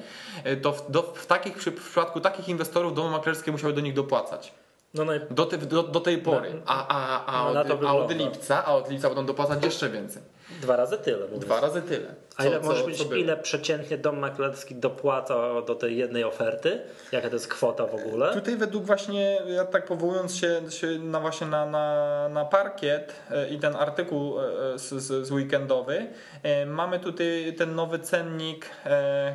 to 0.61 0.71
w, 0.71 0.91
do, 0.91 1.01
w, 1.01 1.25
takich, 1.25 1.57
w 1.57 1.83
przypadku 1.83 2.21
takich 2.21 2.49
inwestorów 2.49 2.95
domy 2.95 3.09
maklerskie 3.11 3.51
musiały 3.51 3.73
do 3.73 3.81
nich 3.81 3.93
dopłacać. 3.93 4.53
No 4.93 5.06
naj... 5.06 5.21
do, 5.30 5.45
te, 5.45 5.58
do, 5.58 5.84
do, 5.84 5.99
tej 5.99 6.17
pory. 6.17 6.62
A, 6.65 6.88
a, 6.88 7.25
a, 7.25 7.54
no, 7.54 7.62
od, 7.62 7.84
a 7.86 7.95
od 7.95 8.12
lipca, 8.12 8.65
a 8.65 8.75
od 8.75 8.89
lipca 8.89 9.08
będą 9.08 9.25
dopłacać 9.25 9.65
jeszcze 9.65 9.89
więcej. 9.89 10.23
Dwa 10.62 10.75
razy 10.75 10.97
tyle. 10.97 11.27
Dwa 11.27 11.60
razy 11.60 11.82
tyle. 11.82 12.08
Co, 12.08 12.36
a 12.38 12.45
ile 12.45 12.60
możesz 12.60 12.82
powiedzieć, 12.82 13.08
ile 13.12 13.38
przeciętnie 13.38 13.97
dom 13.97 14.19
maklerski 14.19 14.75
dopłaca 14.75 15.62
do 15.62 15.75
tej 15.75 15.97
jednej 15.97 16.23
oferty? 16.23 16.82
Jaka 17.12 17.30
to 17.30 17.36
jest 17.36 17.47
kwota 17.47 17.88
w 17.88 17.95
ogóle? 17.95 18.34
Tutaj 18.34 18.58
według 18.58 18.86
właśnie, 18.86 19.41
ja 19.47 19.65
tak 19.65 19.86
powołując 19.86 20.36
się, 20.36 20.62
się 20.69 20.88
na 20.88 21.19
właśnie 21.19 21.47
na, 21.47 21.65
na, 21.65 22.30
na 22.30 22.45
parkiet 22.45 23.13
e, 23.32 23.49
i 23.49 23.60
ten 23.60 23.75
artykuł 23.75 24.39
e, 24.39 24.43
z, 24.80 24.89
z, 24.89 25.27
z 25.27 25.32
weekendowy, 25.32 26.08
e, 26.43 26.65
mamy 26.65 26.99
tutaj 26.99 27.56
ten 27.58 27.75
nowy 27.75 27.99
cennik, 27.99 28.65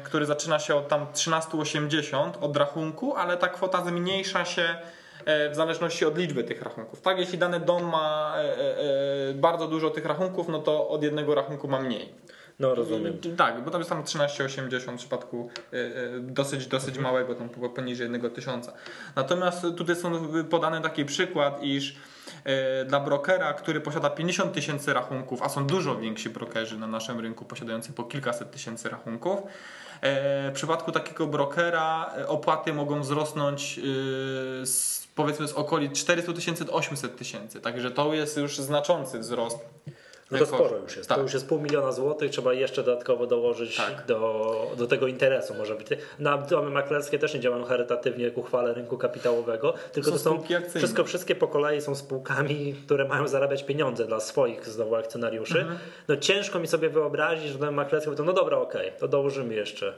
który 0.05 0.27
zaczyna 0.27 0.59
się 0.59 0.75
od 0.75 0.89
tam 0.89 1.07
13,80 1.07 2.31
od 2.41 2.57
rachunku, 2.57 3.15
ale 3.17 3.37
ta 3.37 3.49
kwota 3.49 3.85
zmniejsza 3.85 4.45
się 4.45 4.77
w 5.27 5.53
zależności 5.53 6.05
od 6.05 6.19
liczby 6.19 6.45
tych 6.45 6.63
rachunków. 6.63 7.01
Tak, 7.01 7.19
jeśli 7.19 7.39
dany 7.39 7.61
dom 7.61 7.85
ma 7.85 8.35
bardzo 9.35 9.69
dużo 9.69 9.91
tych 9.91 10.05
rachunków, 10.05 10.49
no 10.49 10.59
to 10.59 10.89
od 10.89 11.03
jednego 11.03 11.35
rachunku 11.35 11.69
ma 11.69 11.81
mniej. 11.81 12.15
No 12.59 12.75
rozumiem. 12.75 13.19
Tak, 13.37 13.65
bo 13.65 13.71
tam 13.71 13.81
jest 13.81 13.91
tam 13.91 14.03
13,80 14.03 14.93
w 14.93 14.99
przypadku 14.99 15.51
dosyć, 16.21 16.67
dosyć 16.67 16.97
mhm. 16.97 17.05
małego, 17.05 17.35
tam 17.35 17.49
poniżej 17.49 18.13
1 18.13 18.31
tysiąca. 18.31 18.73
Natomiast 19.17 19.67
tutaj 19.77 19.97
są 19.97 20.29
podany 20.51 20.81
taki 20.81 21.05
przykład, 21.05 21.63
iż 21.63 21.97
dla 22.87 23.01
brokera, 23.01 23.55
który 23.55 23.81
posiada 23.81 24.11
50 24.11 24.53
tysięcy 24.53 24.93
rachunków, 24.93 25.43
a 25.43 25.49
są 25.49 25.67
dużo 25.67 25.97
więksi 25.97 26.31
brokerzy 26.31 26.79
na 26.79 26.87
naszym 26.87 27.21
rynku 27.21 27.45
posiadający 27.45 27.93
po 27.93 28.05
kilkaset 28.05 28.51
tysięcy 28.51 28.89
rachunków, 28.89 29.41
w 30.03 30.51
przypadku 30.55 30.93
takiego 30.93 31.27
brokera 31.27 32.15
opłaty 32.27 32.73
mogą 32.73 33.01
wzrosnąć 33.01 33.81
z, 34.65 35.07
powiedzmy 35.15 35.49
z 35.49 35.53
okolic 35.53 35.93
400 36.01 36.33
tysięcy 36.33 36.65
do 36.65 36.73
800 36.73 37.17
tysięcy. 37.17 37.61
Także 37.61 37.91
to 37.91 38.15
jest 38.15 38.37
już 38.37 38.59
znaczący 38.59 39.19
wzrost 39.19 39.59
no 40.31 40.39
to 40.39 40.47
sporo 40.47 40.77
już 40.77 40.97
jest. 40.97 41.09
Tak. 41.09 41.19
To 41.19 41.23
już 41.23 41.35
jest 41.35 41.49
pół 41.49 41.61
miliona 41.61 41.93
złotych, 41.93 42.31
trzeba 42.31 42.53
jeszcze 42.53 42.83
dodatkowo 42.83 43.27
dołożyć 43.27 43.77
tak. 43.77 44.07
do, 44.07 44.71
do 44.77 44.87
tego 44.87 45.07
interesu 45.07 45.55
może 45.55 45.75
być. 45.75 45.87
Na 46.19 46.39
domy 46.39 46.71
maklerskie 46.71 47.19
też 47.19 47.35
nie 47.35 47.41
działają 47.41 47.65
charytatywnie 47.65 48.31
ku 48.31 48.43
chwale 48.43 48.75
rynku 48.75 48.99
kapitałowego, 48.99 49.75
tylko 49.93 50.11
są 50.11 50.17
to 50.17 50.23
są 50.23 50.43
wszystko, 50.75 51.05
wszystkie 51.05 51.35
po 51.35 51.49
kolei 51.49 51.81
są 51.81 51.95
spółkami, 51.95 52.75
które 52.85 53.09
mają 53.09 53.29
zarabiać 53.29 53.65
pieniądze 53.65 54.07
dla 54.07 54.21
swoich 54.21 54.67
znowu 54.69 54.95
akcjonariuszy. 54.95 55.61
Mhm. 55.61 55.79
No 56.09 56.17
ciężko 56.17 56.59
mi 56.59 56.67
sobie 56.67 56.89
wyobrazić, 56.89 57.53
że 57.53 57.59
domy 57.59 57.73
maklerskie 57.73 58.11
to 58.17 58.23
no 58.23 58.33
dobra, 58.33 58.59
okej, 58.59 58.89
okay, 58.89 59.01
to 59.01 59.09
dołożymy 59.09 59.55
jeszcze 59.55 59.95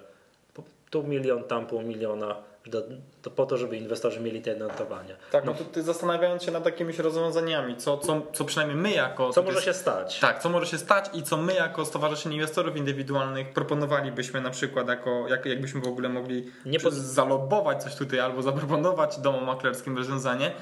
tu 0.90 1.02
milion, 1.02 1.44
tam 1.44 1.66
pół 1.66 1.82
miliona 1.82 2.36
do, 2.68 2.82
to 3.22 3.30
po 3.30 3.46
to, 3.46 3.56
żeby 3.56 3.76
inwestorzy 3.76 4.20
mieli 4.20 4.42
te 4.42 4.56
notowania. 4.56 5.14
Tak, 5.30 5.44
no, 5.44 5.52
no 5.52 5.64
to 5.72 5.82
zastanawiając 5.82 6.42
się 6.42 6.50
nad 6.50 6.64
takimiś 6.64 6.98
rozwiązaniami, 6.98 7.76
co, 7.76 7.98
co, 7.98 8.22
co 8.32 8.44
przynajmniej 8.44 8.78
my 8.78 8.90
jako... 8.92 9.32
Co 9.32 9.42
może 9.42 9.62
się 9.62 9.74
stać. 9.74 10.20
Tak, 10.20 10.42
co 10.42 10.48
może 10.48 10.66
się 10.66 10.78
stać 10.78 11.10
i 11.12 11.22
co 11.22 11.36
my 11.36 11.54
jako 11.54 11.84
Stowarzyszenie 11.84 12.36
Inwestorów 12.36 12.76
Indywidualnych 12.76 13.52
proponowalibyśmy 13.52 14.40
na 14.40 14.50
przykład, 14.50 14.88
jako, 14.88 15.28
jak, 15.28 15.46
jakbyśmy 15.46 15.80
w 15.80 15.88
ogóle 15.88 16.08
mogli 16.08 16.50
Nie 16.66 16.80
pod... 16.80 16.94
zalobować 16.94 17.82
coś 17.82 17.96
tutaj 17.96 18.20
albo 18.20 18.42
zaproponować 18.42 19.18
domom 19.18 19.44
maklerskim 19.44 19.96
rozwiązanie, 19.96 20.52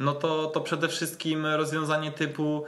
no 0.00 0.14
to, 0.14 0.46
to 0.46 0.60
przede 0.60 0.88
wszystkim 0.88 1.46
rozwiązanie 1.46 2.12
typu 2.12 2.64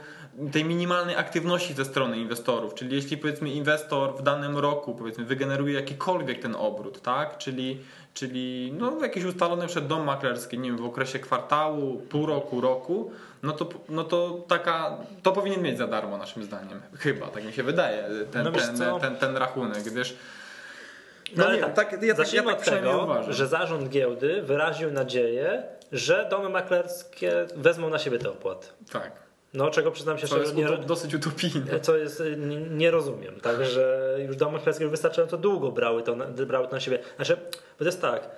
tej 0.51 0.65
minimalnej 0.65 1.15
aktywności 1.15 1.73
ze 1.73 1.85
strony 1.85 2.17
inwestorów, 2.17 2.73
czyli 2.73 2.95
jeśli 2.95 3.17
powiedzmy 3.17 3.49
inwestor 3.49 4.17
w 4.17 4.21
danym 4.21 4.57
roku 4.57 4.95
powiedzmy 4.95 5.25
wygeneruje 5.25 5.73
jakikolwiek 5.73 6.41
ten 6.41 6.55
obrót, 6.55 7.01
tak, 7.01 7.37
czyli, 7.37 7.81
czyli 8.15 8.73
no 8.77 9.01
jakiś 9.01 9.23
ustalony 9.23 9.67
przed 9.67 9.87
dom 9.87 10.03
maklerski, 10.03 10.59
nie 10.59 10.69
wiem, 10.69 10.77
w 10.77 10.85
okresie 10.85 11.19
kwartału, 11.19 11.97
pół 11.97 12.25
roku, 12.25 12.61
roku, 12.61 13.11
no 13.43 13.53
to, 13.53 13.69
no 13.89 14.03
to 14.03 14.43
taka, 14.47 14.97
to 15.23 15.31
powinien 15.31 15.61
mieć 15.61 15.77
za 15.77 15.87
darmo 15.87 16.17
naszym 16.17 16.43
zdaniem, 16.43 16.81
chyba, 16.99 17.27
tak 17.27 17.45
mi 17.45 17.53
się 17.53 17.63
wydaje, 17.63 18.03
ten, 18.31 18.43
no 18.43 18.51
ten, 18.51 18.77
ten, 18.77 18.99
ten, 18.99 19.15
ten 19.15 19.37
rachunek, 19.37 19.83
wiesz, 19.93 20.17
no, 21.35 21.43
no 21.43 21.45
ale 21.45 21.55
nie, 21.55 21.61
tak, 21.61 21.75
tak, 21.75 22.03
ja, 22.03 22.15
tak, 22.15 22.33
ja 22.33 22.43
tak 22.43 22.59
od 22.59 22.65
tego, 22.65 23.03
uważam. 23.03 23.33
że 23.33 23.47
zarząd 23.47 23.89
giełdy 23.89 24.41
wyraził 24.41 24.91
nadzieję, 24.91 25.63
że 25.91 26.27
domy 26.29 26.49
maklerskie 26.49 27.47
wezmą 27.55 27.89
na 27.89 27.99
siebie 27.99 28.19
te 28.19 28.29
opłaty. 28.29 28.67
Tak. 28.91 29.24
No, 29.55 29.69
czego 29.69 29.91
przyznam 29.91 30.17
się, 30.17 30.27
że 30.27 30.53
nie, 30.55 30.67
dosyć 30.77 31.13
utopijne. 31.15 31.79
Co 31.79 31.97
jest, 31.97 32.23
nie, 32.37 32.57
nie 32.57 32.91
rozumiem. 32.91 33.39
Także 33.41 34.15
już 34.27 34.35
domy 34.35 34.59
już 34.79 34.91
wystarczająco 34.91 35.37
długo 35.37 35.71
brały 35.71 36.03
to, 36.03 36.15
brały 36.47 36.67
to 36.67 36.73
na 36.73 36.79
siebie. 36.79 36.99
Znaczy, 37.15 37.35
bo 37.79 37.79
to 37.79 37.85
jest 37.85 38.01
tak, 38.01 38.29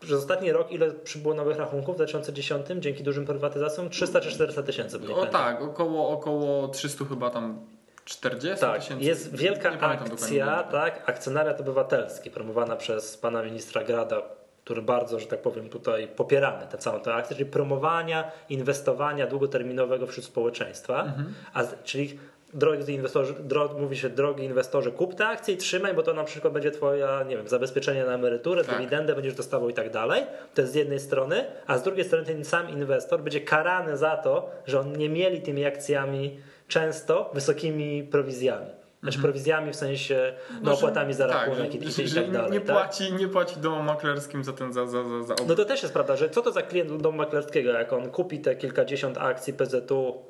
przez 0.00 0.18
ostatni 0.18 0.52
rok 0.52 0.72
ile 0.72 0.90
przybyło 0.90 1.34
nowych 1.34 1.56
rachunków 1.56 1.94
w 1.94 1.96
2010 1.96 2.66
dzięki 2.78 3.02
dużym 3.02 3.26
prywatyzacjom? 3.26 3.90
300 3.90 4.20
czy 4.20 4.30
400 4.30 4.62
tysięcy. 4.62 5.14
O 5.14 5.26
tak, 5.26 5.62
około, 5.62 6.10
około 6.10 6.68
300 6.68 7.04
chyba 7.04 7.30
tam 7.30 7.66
40 8.04 8.60
tak, 8.60 8.80
tysięcy. 8.80 9.04
Jest 9.04 9.36
wielka 9.36 9.70
akcja, 9.70 10.62
tak, 10.62 11.08
akcjonariat 11.10 11.60
obywatelski 11.60 12.30
promowana 12.30 12.76
przez 12.76 13.16
pana 13.16 13.42
ministra 13.42 13.84
Grada 13.84 14.22
który 14.66 14.82
bardzo, 14.82 15.20
że 15.20 15.26
tak 15.26 15.42
powiem, 15.42 15.68
tutaj 15.68 16.08
popieramy 16.08 16.66
tę 16.66 16.78
całą 16.78 17.00
tę 17.00 17.14
akcję, 17.14 17.36
czyli 17.36 17.50
promowania, 17.50 18.30
inwestowania 18.48 19.26
długoterminowego 19.26 20.06
wśród 20.06 20.26
społeczeństwa, 20.26 21.04
mhm. 21.04 21.34
a, 21.54 21.64
czyli 21.84 22.18
drogi 22.54 22.94
inwestorzy, 22.94 23.34
mówi 23.78 23.96
się 23.96 24.10
drogi 24.10 24.44
inwestorze, 24.44 24.90
kup 24.90 25.14
te 25.14 25.26
akcje 25.26 25.54
i 25.54 25.56
trzymaj, 25.56 25.94
bo 25.94 26.02
to 26.02 26.14
na 26.14 26.24
przykład 26.24 26.52
będzie 26.52 26.70
twoja, 26.70 27.22
nie 27.22 27.36
wiem, 27.36 27.48
zabezpieczenie 27.48 28.04
na 28.04 28.14
emeryturę, 28.14 28.64
tak. 28.64 28.76
dywidendę 28.76 29.14
będziesz 29.14 29.34
dostawał 29.34 29.68
i 29.68 29.74
tak 29.74 29.90
dalej. 29.90 30.22
To 30.54 30.60
jest 30.60 30.72
z 30.72 30.76
jednej 30.76 31.00
strony, 31.00 31.44
a 31.66 31.78
z 31.78 31.82
drugiej 31.82 32.04
strony 32.04 32.24
ten 32.24 32.44
sam 32.44 32.70
inwestor 32.70 33.22
będzie 33.22 33.40
karany 33.40 33.96
za 33.96 34.16
to, 34.16 34.50
że 34.66 34.80
on 34.80 34.92
nie 34.92 35.08
mieli 35.08 35.40
tymi 35.40 35.66
akcjami 35.66 36.40
często 36.68 37.30
wysokimi 37.34 38.02
prowizjami. 38.02 38.70
Znaczy 39.06 39.18
prowizjami 39.18 39.72
w 39.72 39.76
sensie 39.76 40.32
no, 40.52 40.58
no 40.62 40.74
opłatami 40.74 41.14
za 41.14 41.28
tak, 41.28 41.36
rachunek 41.36 41.72
tak, 41.72 41.98
i, 41.98 42.02
i, 42.02 42.14
tak 42.14 42.30
dalej. 42.30 42.52
Nie, 42.52 42.60
tak? 42.60 42.76
płaci, 42.76 43.12
nie 43.12 43.28
płaci 43.28 43.56
domu 43.56 43.82
maklerskim 43.82 44.44
za 44.44 44.52
ten 44.52 44.72
za, 44.72 44.86
za, 44.86 45.04
za, 45.04 45.22
za 45.22 45.34
No 45.48 45.54
to 45.54 45.64
też 45.64 45.82
jest 45.82 45.94
prawda, 45.94 46.16
że 46.16 46.30
co 46.30 46.42
to 46.42 46.52
za 46.52 46.62
klient 46.62 47.02
domu 47.02 47.18
maklerskiego, 47.18 47.70
jak 47.70 47.92
on 47.92 48.10
kupi 48.10 48.40
te 48.40 48.56
kilkadziesiąt 48.56 49.18
akcji 49.18 49.52
PZU, 49.52 50.22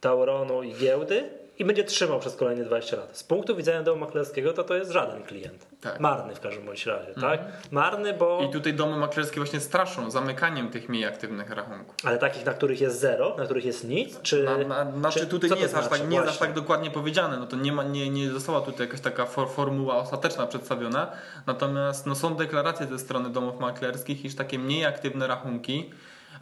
Tauronu 0.00 0.62
i 0.62 0.74
giełdy, 0.74 1.41
i 1.58 1.64
będzie 1.64 1.84
trzymał 1.84 2.20
przez 2.20 2.36
kolejne 2.36 2.64
20 2.64 2.96
lat. 2.96 3.16
Z 3.16 3.24
punktu 3.24 3.56
widzenia 3.56 3.82
domu 3.82 4.00
maklerskiego 4.00 4.52
to 4.52 4.64
to 4.64 4.74
jest 4.74 4.90
żaden 4.90 5.22
klient. 5.22 5.66
Tak. 5.80 6.00
Marny 6.00 6.34
w 6.34 6.40
każdym 6.40 6.66
bądź 6.66 6.86
razie, 6.86 7.08
mhm. 7.14 7.38
tak? 7.38 7.40
Marny, 7.70 8.12
bo... 8.12 8.40
I 8.42 8.52
tutaj 8.52 8.74
domy 8.74 8.96
maklerskie 8.96 9.36
właśnie 9.36 9.60
straszą 9.60 10.10
zamykaniem 10.10 10.70
tych 10.70 10.88
mniej 10.88 11.04
aktywnych 11.04 11.50
rachunków. 11.50 11.94
Ale 12.04 12.18
takich, 12.18 12.46
na 12.46 12.54
których 12.54 12.80
jest 12.80 13.00
zero, 13.00 13.34
na 13.38 13.44
których 13.44 13.64
jest 13.64 13.88
nic, 13.88 14.20
czy... 14.20 14.42
Na, 14.44 14.84
na, 14.84 14.92
znaczy 14.92 15.20
czy, 15.20 15.26
tutaj 15.26 15.50
nie 15.50 15.56
jest, 15.56 15.70
znaczy? 15.70 15.86
aż 15.86 15.98
tak, 15.98 16.08
nie 16.08 16.16
jest 16.16 16.28
aż 16.28 16.38
tak 16.38 16.52
dokładnie 16.52 16.90
powiedziane, 16.90 17.36
no 17.36 17.46
to 17.46 17.56
nie, 17.56 17.72
ma, 17.72 17.82
nie, 17.82 18.10
nie 18.10 18.30
została 18.30 18.60
tutaj 18.60 18.86
jakaś 18.86 19.00
taka 19.00 19.26
for, 19.26 19.48
formuła 19.50 19.96
ostateczna 19.96 20.46
przedstawiona, 20.46 21.12
natomiast 21.46 22.06
no, 22.06 22.14
są 22.14 22.34
deklaracje 22.34 22.86
ze 22.86 22.98
strony 22.98 23.30
domów 23.30 23.60
maklerskich, 23.60 24.24
iż 24.24 24.34
takie 24.34 24.58
mniej 24.58 24.84
aktywne 24.84 25.26
rachunki 25.26 25.90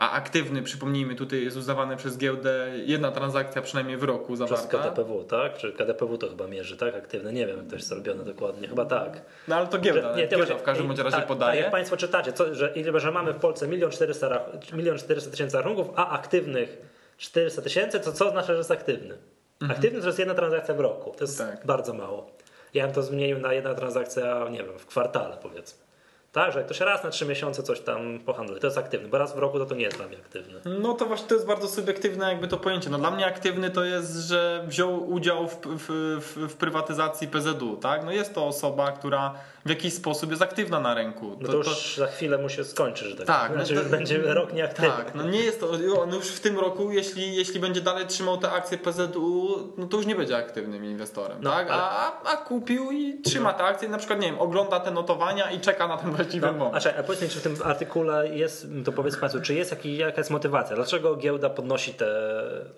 a 0.01 0.11
aktywny, 0.11 0.63
przypomnijmy, 0.63 1.15
tutaj 1.15 1.45
jest 1.45 1.57
uznawane 1.57 1.97
przez 1.97 2.19
giełdę 2.19 2.71
jedna 2.85 3.13
transakcja 3.13 3.63
przynajmniej 3.63 3.97
w 3.97 4.03
roku 4.03 4.37
zawarta. 4.37 4.69
Przez 4.69 4.81
KDPW, 4.81 5.25
tak? 5.25 5.57
Czy 5.57 5.73
KDPW 5.73 6.19
to 6.19 6.29
chyba 6.29 6.47
mierzy, 6.47 6.77
tak? 6.77 6.95
Aktywny, 6.95 7.33
nie 7.33 7.47
wiem 7.47 7.57
jak 7.57 7.67
to 7.67 7.75
jest 7.75 7.93
robione 7.93 8.25
dokładnie, 8.25 8.69
chyba 8.69 8.85
tak. 8.85 9.23
No 9.49 9.57
ale 9.57 9.67
to 9.67 9.79
giełda, 9.79 10.17
nie, 10.17 10.27
giełda 10.27 10.59
w 10.59 10.63
każdym 10.63 10.91
razie 10.91 11.11
tak, 11.11 11.27
podaje. 11.27 11.53
Tak, 11.53 11.63
jak 11.63 11.73
Państwo 11.73 11.97
czytacie, 11.97 12.33
co, 12.33 12.55
że, 12.55 12.75
że 12.95 13.13
mamy 13.13 13.33
w 13.33 13.37
Polsce 13.37 13.69
1 13.69 13.91
400 13.91 14.41
milion 14.73 14.99
400 14.99 15.31
tysięcy 15.31 15.57
rachunków, 15.57 15.87
a 15.97 16.11
aktywnych 16.11 16.79
400 17.19 17.63
tysięcy, 17.63 18.01
to 18.01 18.13
co 18.13 18.29
oznacza, 18.29 18.47
że 18.47 18.59
jest 18.59 18.71
aktywny? 18.71 19.19
Mhm. 19.61 19.79
Aktywny 19.79 20.01
to 20.01 20.07
jest 20.07 20.19
jedna 20.19 20.35
transakcja 20.35 20.75
w 20.75 20.81
roku, 20.81 21.15
to 21.19 21.25
jest 21.25 21.39
tak. 21.39 21.67
bardzo 21.67 21.95
mało. 21.95 22.31
Ja 22.75 22.85
bym 22.85 22.95
to 22.95 23.03
zmienił 23.03 23.39
na 23.39 23.53
jedna 23.53 23.75
transakcja, 23.75 24.49
nie 24.51 24.65
wiem, 24.65 24.79
w 24.79 24.87
kwartale 24.87 25.37
powiedzmy. 25.43 25.90
Tak, 26.33 26.53
że 26.53 26.59
jak 26.59 26.69
to 26.69 26.75
się 26.75 26.85
raz 26.85 27.05
na 27.05 27.11
trzy 27.11 27.27
miesiące 27.27 27.63
coś 27.63 27.81
tam 27.81 28.21
pohandluje, 28.21 28.61
to 28.61 28.67
jest 28.67 28.79
aktywny, 28.79 29.09
bo 29.09 29.19
raz 29.19 29.35
w 29.35 29.39
roku 29.39 29.59
to, 29.59 29.67
to 29.67 29.75
nie 29.75 29.85
jest 29.85 29.97
dla 29.97 30.07
mnie 30.07 30.19
aktywny. 30.19 30.61
No 30.81 30.95
to 30.95 31.07
właśnie 31.07 31.29
to 31.29 31.35
jest 31.35 31.47
bardzo 31.47 31.69
subiektywne 31.69 32.29
jakby 32.29 32.49
to 32.49 32.57
pojęcie. 32.57 32.91
No 32.91 32.99
dla 32.99 33.11
mnie 33.11 33.27
aktywny 33.27 33.71
to 33.71 33.85
jest, 33.85 34.17
że 34.17 34.65
wziął 34.67 35.11
udział 35.11 35.49
w, 35.49 35.61
w, 35.67 35.89
w, 36.21 36.53
w 36.53 36.57
prywatyzacji 36.57 37.29
PZU, 37.29 37.77
tak? 37.77 38.05
No 38.05 38.13
jest 38.13 38.35
to 38.35 38.47
osoba, 38.47 38.93
która 38.93 39.35
w 39.65 39.69
jakiś 39.69 39.95
sposób 39.95 40.31
jest 40.31 40.43
aktywna 40.43 40.81
na 40.81 40.95
rynku. 40.95 41.37
No 41.41 41.47
to, 41.47 41.53
to 41.53 41.59
już 41.59 41.95
to... 41.95 42.01
za 42.01 42.07
chwilę 42.07 42.39
mu 42.39 42.49
się 42.49 42.65
skończy, 42.65 43.09
że 43.09 43.17
tak, 43.17 43.27
tak 43.27 43.53
znaczy 43.53 43.75
no 43.75 43.81
to... 43.81 43.83
już 43.83 43.91
będzie 43.91 44.35
rok 44.35 44.53
nieaktywny. 44.53 45.05
Tak, 45.05 45.15
no 45.15 45.23
nie 45.23 45.41
jest 45.41 45.61
to, 45.61 45.71
on 46.03 46.15
już 46.15 46.29
w 46.29 46.41
tym 46.41 46.59
roku, 46.59 46.93
jeśli, 46.93 47.37
jeśli 47.37 47.61
będzie 47.61 47.81
dalej 47.81 48.07
trzymał 48.07 48.39
te 48.39 48.51
akcje 48.51 48.79
PZU, 48.79 49.73
no 49.79 49.87
to 49.87 49.97
już 49.97 50.07
nie 50.07 50.15
będzie 50.15 50.37
aktywnym 50.37 50.85
inwestorem, 50.85 51.39
no, 51.41 51.51
tak? 51.51 51.71
Ale... 51.71 51.83
A, 51.83 52.23
a 52.23 52.37
kupił 52.37 52.91
i 52.91 53.21
trzyma 53.23 53.53
te 53.53 53.65
akcje, 53.65 53.89
na 53.89 53.99
przykład, 53.99 54.21
nie 54.21 54.27
wiem, 54.27 54.39
ogląda 54.39 54.81
te 54.81 54.91
notowania 54.91 55.51
i 55.51 55.61
czeka 55.61 55.89
na 55.89 55.97
ten 55.97 56.13
właściwy 56.23 56.47
no, 56.47 56.53
moment. 56.53 56.77
A, 56.77 56.81
czekaj, 56.81 57.01
a 57.01 57.03
powiedz 57.03 57.23
mi, 57.23 57.29
czy 57.29 57.39
w 57.39 57.43
tym 57.43 57.57
artykule 57.65 58.29
jest, 58.29 58.67
to 58.85 58.93
powiedz 58.93 59.17
Państwu, 59.17 59.41
czy 59.41 59.55
jest 59.55 59.71
jaki, 59.71 59.97
jaka 59.97 60.21
jest 60.21 60.31
motywacja? 60.31 60.77
Dlaczego 60.77 61.17
giełda 61.17 61.51
podnosi 61.51 61.95
te 61.95 62.07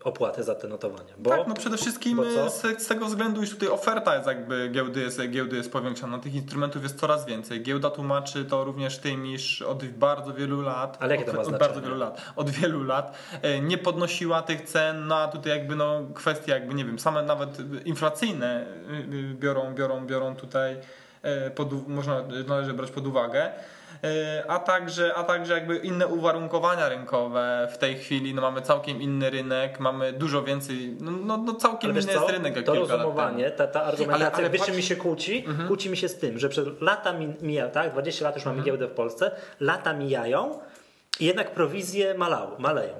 opłaty 0.04 0.42
za 0.42 0.54
te 0.54 0.68
notowania? 0.68 1.14
Bo, 1.18 1.30
tak, 1.30 1.48
no 1.48 1.54
przede 1.54 1.76
wszystkim 1.76 2.16
bo 2.16 2.22
co? 2.22 2.50
z, 2.50 2.82
z 2.82 2.86
tego 2.86 3.06
względu, 3.06 3.42
iż 3.42 3.50
tutaj 3.50 3.68
oferta 3.68 4.14
jest 4.14 4.26
jakby 4.26 4.68
giełdy 4.68 5.00
jest, 5.00 5.20
giełdy 5.30 5.56
jest 5.56 5.72
powiększana, 5.72 6.18
tych 6.18 6.34
instrumentów 6.34 6.82
jest 6.82 7.00
coraz 7.00 7.26
więcej. 7.26 7.62
Giełda 7.62 7.90
tłumaczy 7.90 8.44
to 8.44 8.64
również 8.64 8.98
tym, 8.98 9.26
iż 9.26 9.62
od 9.62 9.84
bardzo 9.84 10.34
wielu 10.34 10.60
lat, 10.60 10.96
Ale 11.00 11.16
jakie 11.16 11.24
to 11.24 11.30
od, 11.30 11.36
ma 11.36 11.40
od 11.40 11.48
znaczenie? 11.48 11.68
bardzo 11.68 11.82
wielu 11.88 12.00
lat, 12.00 12.22
od 12.36 12.50
wielu 12.50 12.84
lat 12.84 13.18
e, 13.42 13.60
nie 13.60 13.78
podnosiła 13.78 14.42
tych 14.42 14.62
cen, 14.62 15.06
no 15.06 15.16
a 15.16 15.28
tutaj 15.28 15.52
jakby 15.52 15.76
no 15.76 16.00
kwestie 16.14 16.52
jakby 16.52 16.74
nie 16.74 16.84
wiem, 16.84 16.98
same 16.98 17.22
nawet 17.22 17.58
inflacyjne 17.84 18.66
y, 18.90 19.14
y, 19.14 19.34
biorą, 19.34 19.74
biorą, 19.74 20.06
biorą 20.06 20.36
tutaj 20.36 20.72
e, 20.72 21.01
pod, 21.54 21.72
u- 21.72 21.84
można, 21.88 22.22
należy 22.48 22.72
brać 22.74 22.90
pod 22.90 23.06
uwagę. 23.06 23.50
E, 24.04 24.44
A 24.48 24.58
także, 24.58 25.14
a 25.14 25.24
także 25.24 25.54
jakby 25.54 25.76
inne 25.76 26.06
uwarunkowania 26.06 26.88
rynkowe 26.88 27.68
w 27.72 27.78
tej 27.78 27.94
chwili, 27.98 28.34
no 28.34 28.42
mamy 28.42 28.62
całkiem 28.62 29.02
inny 29.02 29.30
rynek, 29.30 29.80
mamy 29.80 30.12
dużo 30.12 30.42
więcej, 30.42 30.96
no, 31.00 31.10
no, 31.10 31.36
no 31.36 31.54
całkiem 31.54 31.90
inny 31.90 32.02
co? 32.02 32.10
jest 32.12 32.28
rynek 32.30 32.56
jak 32.56 32.64
to 32.64 32.74
rozumowanie, 32.74 33.50
ta, 33.50 33.66
ta 33.66 33.82
argumentacja, 33.82 34.26
Ale- 34.26 34.36
ale 34.36 34.50
wiesz 34.50 34.62
patrz- 34.62 34.76
mi 34.76 34.82
się 34.82 34.96
kłóci? 34.96 35.44
Mhm. 35.48 35.68
Kłóci 35.68 35.90
mi 35.90 35.96
się 35.96 36.08
z 36.08 36.18
tym, 36.18 36.38
że 36.38 36.48
przez 36.48 36.68
lata 36.80 37.12
mi- 37.12 37.34
mija, 37.42 37.68
tak? 37.68 37.92
20 37.92 38.24
lat 38.24 38.34
już 38.36 38.44
mamy 38.44 38.62
giełdę 38.62 38.86
w 38.86 38.92
Polsce, 38.92 39.30
lata 39.60 39.92
mijają 39.92 40.58
i 41.20 41.24
jednak 41.26 41.50
prowizje 41.50 42.14
malały, 42.14 42.58
maleją. 42.58 42.94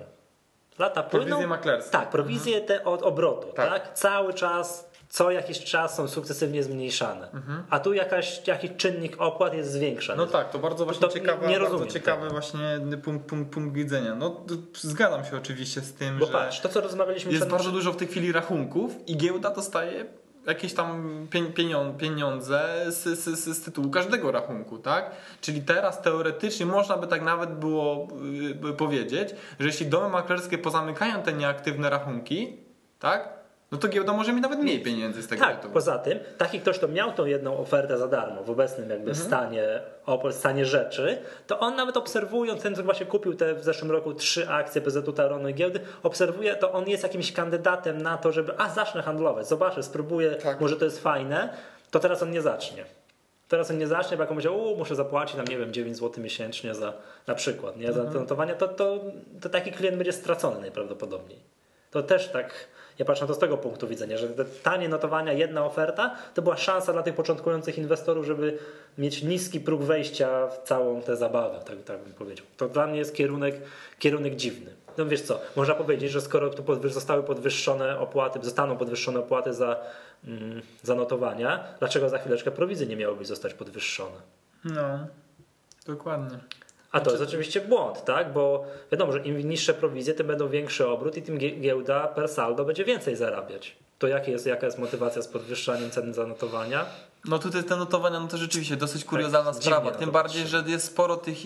Lata 0.78 1.02
płyną. 1.02 1.26
Prowizje 1.26 1.46
maklerskie. 1.46 1.90
Tak, 1.92 2.11
prowizje 2.11 2.61
te 2.61 2.85
od 2.85 3.02
obrotu, 3.02 3.48
tak. 3.54 3.68
Tak. 3.70 3.94
Cały 3.94 4.35
czas, 4.35 4.90
co 5.12 5.31
jakiś 5.31 5.64
czas 5.64 5.96
są 5.96 6.09
sukcesywnie 6.09 6.62
zmniejszane. 6.62 7.29
A 7.70 7.81
tu 7.81 7.92
jakaś, 7.94 8.46
jakiś 8.46 8.70
czynnik 8.77 9.16
opłat 9.18 9.55
jest 9.55 9.72
zwiększany. 9.72 10.16
No 10.18 10.27
tak, 10.27 10.51
to 10.51 10.59
bardzo 10.59 10.85
właśnie 10.85 11.01
To 11.01 11.09
ciekawe, 11.09 11.46
nie 11.46 11.59
bardzo 11.59 11.72
rozumiem 11.72 11.92
ciekawy 11.92 12.29
właśnie 12.29 12.81
punkt, 13.05 13.27
punkt, 13.27 13.53
punkt 13.53 13.75
widzenia. 13.75 14.14
No 14.14 14.44
zgadzam 14.75 15.25
się 15.25 15.37
oczywiście 15.37 15.81
z 15.81 15.94
tym, 15.94 16.18
Bo 16.18 16.27
że 16.27 16.33
patrz, 16.33 16.61
to 16.61 16.68
co 16.68 16.81
rozmawialiśmy 16.81 17.33
jest 17.33 17.42
przed... 17.42 17.53
bardzo 17.53 17.70
dużo 17.70 17.92
w 17.92 17.96
tej 17.96 18.09
chwili 18.09 18.33
rachunków 18.33 19.09
i 19.09 19.16
giełda 19.16 19.51
dostaje 19.51 20.05
jakieś 20.46 20.75
tam 20.75 21.03
pien- 21.31 21.53
pienią- 21.53 21.96
pieniądze 21.96 22.85
z, 22.88 23.03
z, 23.18 23.38
z, 23.38 23.57
z 23.59 23.64
tytułu 23.64 23.90
każdego 23.90 24.33
rachunku, 24.33 24.79
tak? 24.79 25.11
Czyli 25.40 25.62
teraz 25.62 26.03
teoretycznie 26.03 26.66
można 26.66 26.96
by 26.96 27.07
tak 27.07 27.22
nawet 27.22 27.51
było 27.59 28.09
y, 28.70 28.72
powiedzieć, 28.72 29.29
że 29.61 29.66
jeśli 29.66 29.87
domy 29.87 30.09
maklerskie 30.09 30.59
pozamykają 30.59 31.22
te 31.22 31.33
nieaktywne 31.33 31.90
rachunki, 31.90 32.57
tak? 32.98 33.41
No 33.72 33.78
to 33.78 33.88
giełda 33.88 34.12
może 34.12 34.32
mieć 34.32 34.42
nawet 34.42 34.58
mniej 34.58 34.82
pieniędzy 34.82 35.22
z 35.22 35.28
tego 35.28 35.42
Tak, 35.44 35.56
tytułu. 35.56 35.74
poza 35.74 35.98
tym 35.98 36.18
taki 36.38 36.61
ktoś, 36.61 36.78
kto 36.78 36.88
miał 36.88 37.12
tą 37.12 37.24
jedną 37.26 37.58
ofertę 37.58 37.98
za 37.98 38.08
darmo 38.08 38.42
w 38.44 38.50
obecnym 38.50 38.90
jakby 38.90 39.11
Mhm. 39.11 39.26
stanie, 39.28 39.80
stanie 40.30 40.66
rzeczy, 40.66 41.18
to 41.46 41.58
on 41.61 41.76
nawet 41.76 41.96
obserwując, 41.96 42.62
ten 42.62 42.74
co 42.76 42.82
właśnie 42.82 43.06
kupił 43.06 43.35
te 43.35 43.54
w 43.54 43.64
zeszłym 43.64 43.90
roku 43.90 44.14
trzy 44.14 44.48
akcje 44.48 44.80
PZU 44.80 45.12
Taronu 45.12 45.48
i 45.48 45.54
giełdy, 45.54 45.80
obserwuje, 46.02 46.54
to 46.56 46.72
on 46.72 46.88
jest 46.88 47.02
jakimś 47.02 47.32
kandydatem 47.32 48.02
na 48.02 48.16
to, 48.18 48.32
żeby 48.32 48.52
a 48.58 48.68
zacznę 48.70 49.02
handlować, 49.02 49.48
zobaczę, 49.48 49.82
spróbuję, 49.82 50.30
Tak. 50.30 50.61
może 50.61 50.76
to 50.76 50.85
jest 50.85 51.02
fajne, 51.02 51.54
to 51.90 51.98
teraz 52.00 52.22
on 52.22 52.30
nie 52.30 52.42
zacznie. 52.42 52.85
Teraz 53.48 53.70
on 53.70 53.78
nie 53.78 53.87
zacznie, 53.87 54.16
bo 54.16 54.22
jak 54.22 54.30
on 54.30 54.37
będzie, 54.37 54.50
u, 54.50 54.76
muszę 54.76 54.94
zapłacić 54.94 55.37
tam, 55.37 55.46
nie 55.46 55.58
wiem, 55.58 55.72
9 55.72 55.96
zł 55.96 56.22
miesięcznie 56.24 56.74
za, 56.74 56.92
na 57.26 57.35
przykład, 57.35 57.76
nie, 57.76 57.88
Mhm. 57.88 58.06
za 58.06 58.12
te 58.12 58.18
notowania, 58.18 58.54
to, 58.54 58.68
to, 58.68 59.00
to 59.40 59.48
taki 59.48 59.72
klient 59.72 59.96
będzie 59.96 60.12
stracony 60.12 60.61
najprawdopodobniej. 60.61 61.38
To 61.90 62.02
też 62.02 62.28
tak, 62.28 62.54
ja 62.98 63.05
patrzę 63.05 63.24
na 63.24 63.28
to 63.28 63.35
z 63.35 63.38
tego 63.38 63.57
punktu 63.57 63.88
widzenia, 63.88 64.18
że 64.18 64.28
te 64.28 64.44
tanie 64.44 64.88
notowania, 64.88 65.33
jedna 65.33 65.64
oferta, 65.64 66.16
to 66.35 66.42
była 66.42 66.57
szansa 66.57 66.92
dla 66.92 67.02
tych 67.02 67.14
początkujących 67.14 67.78
inwestorów, 67.78 68.26
żeby 68.26 68.59
mieć 68.98 69.22
niski 69.22 69.61
próg 69.61 69.83
wejścia 69.83 70.46
w 70.46 70.62
całą 70.68 71.02
tę 71.02 71.16
zabawę, 71.16 71.61
tak, 71.64 71.83
tak 71.83 71.98
bym 71.98 72.12
powiedział. 72.12 72.46
To 72.57 72.68
dla 72.68 72.87
mnie 72.87 72.98
jest 72.98 73.14
kierunek, 73.14 73.55
kierunek 73.98 74.37
dziwny. 74.37 74.74
No 74.98 75.07
wiesz 75.07 75.22
co, 75.22 75.40
można 75.57 75.74
powiedzieć, 75.74 76.12
że 76.12 76.20
skoro 76.20 76.50
tu 76.50 76.90
zostały 76.90 77.22
podwyższone 77.22 77.98
opłaty, 77.98 78.38
zostaną 78.42 78.76
podwyższone 78.76 79.20
opłaty 79.20 79.55
za, 79.55 79.81
mm, 80.24 80.62
za 80.83 80.94
notowania, 80.94 81.64
dlaczego 81.78 82.09
za 82.09 82.18
chwileczkę 82.18 82.50
prowizje 82.50 82.87
nie 82.87 82.96
miałyby 82.96 83.24
zostać 83.24 83.55
podwyższone? 83.55 84.16
No, 84.64 85.07
dokładnie. 85.87 86.38
A 86.92 87.00
to 87.00 87.11
jest 87.11 87.22
oczywiście 87.22 87.61
błąd, 87.61 88.05
tak? 88.05 88.33
Bo 88.33 88.64
wiadomo, 88.92 89.12
że 89.12 89.18
im 89.18 89.48
niższe 89.48 89.74
prowizje, 89.74 90.14
tym 90.14 90.26
będą 90.26 90.48
większy 90.48 90.88
obrót 90.88 91.16
i 91.16 91.22
tym 91.22 91.38
gie- 91.38 91.61
giełda 91.61 92.07
per 92.09 92.28
saldo 92.28 92.64
będzie 92.64 92.85
więcej 92.85 93.16
zarabiać. 93.16 93.76
To 93.98 94.07
jak 94.07 94.28
jest, 94.28 94.46
jaka 94.46 94.66
jest 94.66 94.78
motywacja 94.78 95.22
z 95.22 95.28
podwyższaniem 95.28 95.90
ceny 95.90 96.14
za 96.14 96.26
notowania? 96.26 96.85
No 97.24 97.38
tutaj 97.38 97.64
te 97.64 97.76
notowania, 97.76 98.20
no 98.20 98.28
to 98.28 98.37
rzeczywiście 98.37 98.76
dosyć 98.76 99.05
kuriozalna 99.05 99.50
dziwnie 99.52 99.62
sprawa. 99.66 99.90
na 99.90 99.96
Tym 99.96 100.11
bardziej, 100.11 100.46
że 100.46 100.64
jest 100.66 100.87
sporo 100.87 101.16
tych 101.16 101.37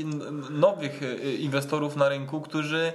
nowych 0.50 1.02
y, 1.02 1.16
inwestorów 1.36 1.96
na 1.96 2.08
rynku, 2.08 2.40
którzy 2.40 2.92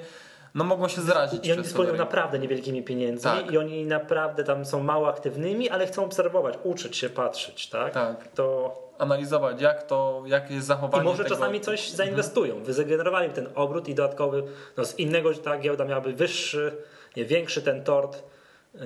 no 0.55 0.63
mogą 0.63 0.87
się 0.87 1.01
zrazić. 1.01 1.47
I 1.47 1.51
oni 1.51 1.61
dysponują 1.61 1.95
naprawdę 1.95 2.39
niewielkimi 2.39 2.83
pieniędzmi 2.83 3.31
Tak. 3.31 3.51
i 3.51 3.57
oni 3.57 3.85
naprawdę 3.85 4.43
tam 4.43 4.65
są 4.65 4.83
mało 4.83 5.09
aktywnymi, 5.09 5.69
ale 5.69 5.87
chcą 5.87 6.05
obserwować, 6.05 6.55
uczyć 6.63 6.97
się, 6.97 7.09
patrzeć, 7.09 7.69
tak? 7.69 7.93
Tak. 7.93 8.27
To 8.35 8.73
Analizować, 9.01 9.61
jak 9.61 9.83
to, 9.83 10.23
jak 10.25 10.51
jest 10.51 10.67
zachowanie 10.67 11.03
I 11.03 11.05
może 11.05 11.23
tego... 11.23 11.35
czasami 11.35 11.61
coś 11.61 11.89
zainwestują. 11.89 12.63
Wygenerowali 12.63 13.29
ten 13.29 13.47
obrót 13.55 13.87
i 13.87 13.95
dodatkowy, 13.95 14.43
no 14.77 14.85
z 14.85 14.99
innego 14.99 15.33
ta 15.33 15.57
giełda 15.57 15.85
miałaby 15.85 16.13
wyższy, 16.13 16.77
nie, 17.15 17.25
większy 17.25 17.61
ten 17.61 17.83
tort, 17.83 18.23
yy, 18.73 18.81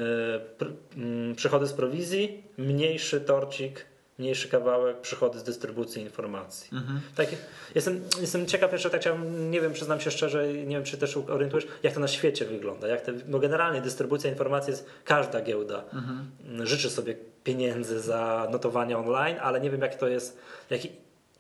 pr, 0.58 0.72
mm, 0.98 1.36
przychody 1.36 1.68
z 1.68 1.74
prowizji, 1.74 2.44
mniejszy 2.58 3.22
torcik, 3.22 3.86
mniejszy 4.20 4.50
kawałek, 4.50 5.02
przychody 5.02 5.40
z 5.40 5.44
dystrybucji 5.44 6.02
informacji. 6.02 6.70
Tak, 7.16 7.28
jestem, 7.76 8.02
jestem 8.22 8.46
ciekaw 8.46 8.72
jeszcze, 8.72 8.90
tak 8.90 9.02
chciałem, 9.02 9.52
nie 9.52 9.62
wiem, 9.62 9.74
przyznam 9.74 10.00
się 10.02 10.12
szczerze, 10.12 10.54
nie 10.54 10.76
wiem 10.76 10.84
czy 10.84 10.98
też 10.98 11.18
orientujesz, 11.18 11.68
jak 11.84 11.94
to 11.94 12.00
na 12.00 12.08
świecie 12.08 12.46
wygląda. 12.46 12.88
Jak 12.88 13.02
te, 13.02 13.14
bo 13.14 13.40
generalnie 13.40 13.82
dystrybucja 13.82 14.30
informacji 14.30 14.72
jest, 14.72 14.86
każda 15.06 15.42
giełda 15.42 15.84
mm, 15.94 16.66
życzy 16.68 16.90
sobie 16.90 17.16
pieniędzy 17.44 18.00
za 18.00 18.48
notowania 18.52 19.00
online, 19.00 19.38
ale 19.42 19.62
nie 19.62 19.70
wiem 19.70 19.82
jak 19.82 19.96
to 19.96 20.08
jest, 20.08 20.38
jak, 20.70 20.82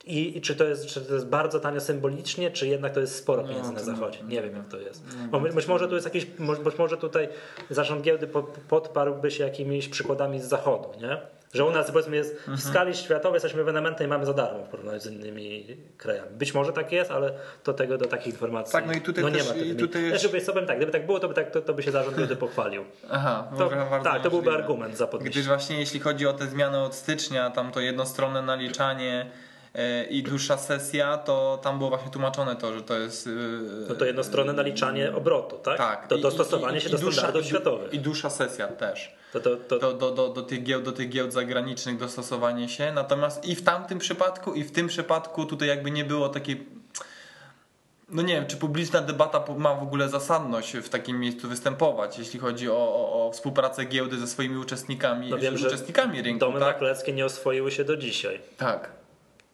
i, 0.05 0.38
I 0.38 0.41
czy 0.41 0.55
to, 0.55 0.63
jest, 0.63 0.85
czy 0.85 1.01
to 1.01 1.13
jest 1.13 1.27
bardzo 1.27 1.59
tanio 1.59 1.81
symbolicznie, 1.81 2.51
czy 2.51 2.67
jednak 2.67 2.93
to 2.93 2.99
jest 2.99 3.15
sporo 3.15 3.43
pieniędzy 3.43 3.71
na 3.71 3.79
to 3.79 3.85
zachodzie? 3.85 4.19
Nie 4.27 4.41
wiem, 4.41 4.55
jak 4.55 4.67
to 4.67 4.77
jest. 4.79 5.03
Bo 5.31 5.39
my- 5.39 5.53
być 5.53 5.67
może 5.67 5.88
tu 5.88 5.93
jest 5.93 6.05
jakiś, 6.05 6.25
być 6.63 6.77
może 6.77 6.97
tutaj 6.97 7.29
zarząd 7.69 8.01
giełdy 8.01 8.27
po- 8.27 8.43
podparłby 8.43 9.31
się 9.31 9.43
jakimiś 9.43 9.88
przykładami 9.89 10.41
z 10.41 10.45
zachodu, 10.45 10.89
nie? 11.01 11.17
Że 11.55 11.65
u 11.65 11.71
nas 11.71 11.91
powiedzmy 11.91 12.15
jest 12.15 12.35
w 12.47 12.61
skali 12.61 12.95
światowej 12.95 13.35
jesteśmy 13.35 13.61
ewenementem 13.61 14.07
i 14.07 14.09
mamy 14.09 14.25
za 14.25 14.33
darmo 14.33 14.63
w 14.63 14.67
porównaniu 14.67 14.99
z 14.99 15.05
innymi 15.05 15.77
krajami. 15.97 16.29
Być 16.31 16.53
może 16.53 16.73
tak 16.73 16.91
jest, 16.91 17.11
ale 17.11 17.31
do 17.65 17.73
tego 17.73 17.97
do 17.97 18.05
takich 18.05 18.27
informacji 18.33 18.71
Tak, 18.71 18.87
no 18.87 18.93
i 18.93 19.01
tutaj 19.01 19.23
no 19.23 19.29
nie 19.29 19.37
też- 19.37 19.49
ma. 19.49 19.55
i 19.55 19.59
Wtedy. 19.59 19.75
tutaj 19.75 20.03
jest- 20.03 20.21
Znaczy, 20.21 20.41
powiem 20.45 20.65
tak, 20.67 20.77
gdyby 20.77 20.91
tak 20.91 21.05
było, 21.05 21.19
to 21.19 21.27
by, 21.27 21.33
tak, 21.33 21.51
to, 21.51 21.61
to 21.61 21.73
by 21.73 21.83
się 21.83 21.91
zarząd 21.91 22.17
giełdy 22.17 22.35
pochwalił. 22.35 22.83
Aha, 23.11 23.47
To, 23.57 23.69
tak, 24.03 24.23
to 24.23 24.29
byłby 24.29 24.45
możliwe. 24.45 24.53
argument 24.63 24.97
za 24.97 25.07
podniesienie. 25.07 25.31
Gdyż 25.31 25.47
właśnie 25.47 25.79
jeśli 25.79 25.99
chodzi 25.99 26.27
o 26.27 26.33
te 26.33 26.45
zmiany 26.47 26.79
od 26.79 26.95
stycznia, 26.95 27.49
tam 27.49 27.71
to 27.71 27.79
jednostronne 27.79 28.41
naliczanie 28.41 29.25
e, 29.75 30.03
i 30.03 30.23
dłuższa 30.23 30.57
sesja, 30.57 31.17
to 31.17 31.59
tam 31.63 31.77
było 31.77 31.89
właśnie 31.89 32.11
tłumaczone 32.11 32.55
to, 32.55 32.73
że 32.73 32.81
to 32.81 32.99
jest... 32.99 33.27
e, 33.27 33.29
No 33.89 33.95
to 33.95 34.05
jednostronne 34.05 34.53
naliczanie 34.53 35.15
obrotu, 35.15 35.57
tak? 35.57 35.77
Tak. 35.77 36.07
To 36.07 36.15
i- 36.15 36.21
dostosowanie 36.21 36.77
i- 36.77 36.81
się 36.81 36.89
i 36.89 36.91
do 36.91 36.97
dłuższa- 36.97 37.11
standardów 37.11 37.45
i 37.45 37.49
światowych. 37.49 37.93
I 37.93 37.99
dłuższa 37.99 38.29
sesja 38.29 38.67
też. 38.67 39.15
To, 39.36 39.39
to, 39.39 39.56
to, 39.58 39.80
Do, 39.80 39.93
do, 39.93 40.12
do, 40.12 40.30
do, 40.30 40.41
tych 40.41 40.63
giełd, 40.63 40.84
do 40.84 40.91
tych 40.91 41.10
giełd 41.10 41.34
zagranicznych 41.34 41.98
dostosowanie 41.98 42.69
się. 42.69 42.91
Natomiast 42.91 43.45
i 43.45 43.56
w 43.56 43.63
tamtym 43.63 44.00
przypadku, 44.00 44.54
i 44.54 44.63
w 44.63 44.71
tym 44.71 44.88
przypadku 44.88 45.45
tutaj 45.45 45.67
jakby 45.67 45.91
nie 45.91 46.06
było 46.06 46.30
takiej. 46.30 46.65
No 48.10 48.21
nie 48.21 48.34
wiem, 48.34 48.45
czy 48.48 48.58
publiczna 48.58 49.02
debata 49.02 49.45
ma 49.58 49.74
w 49.76 49.84
ogóle 49.84 50.10
zasadność 50.10 50.74
w 50.78 50.89
takim 50.89 51.19
miejscu 51.19 51.48
występować, 51.50 52.19
jeśli 52.19 52.39
chodzi 52.39 52.69
o, 52.69 52.74
o, 52.78 53.28
o 53.28 53.32
współpracę 53.32 53.86
giełdy 53.86 54.17
ze 54.19 54.28
swoimi 54.28 54.58
uczestnikami, 54.58 55.30
No 55.30 55.38
wiem, 55.38 55.56
uczestnikami 55.56 56.21
rynku. 56.21 56.39
domy 56.39 56.60
tak? 56.60 56.74
maklerskie 56.74 57.13
nie 57.13 57.26
oswoiły 57.26 57.71
się 57.71 57.84
do 57.84 57.98
dzisiaj. 57.98 58.39
tak. 58.58 58.91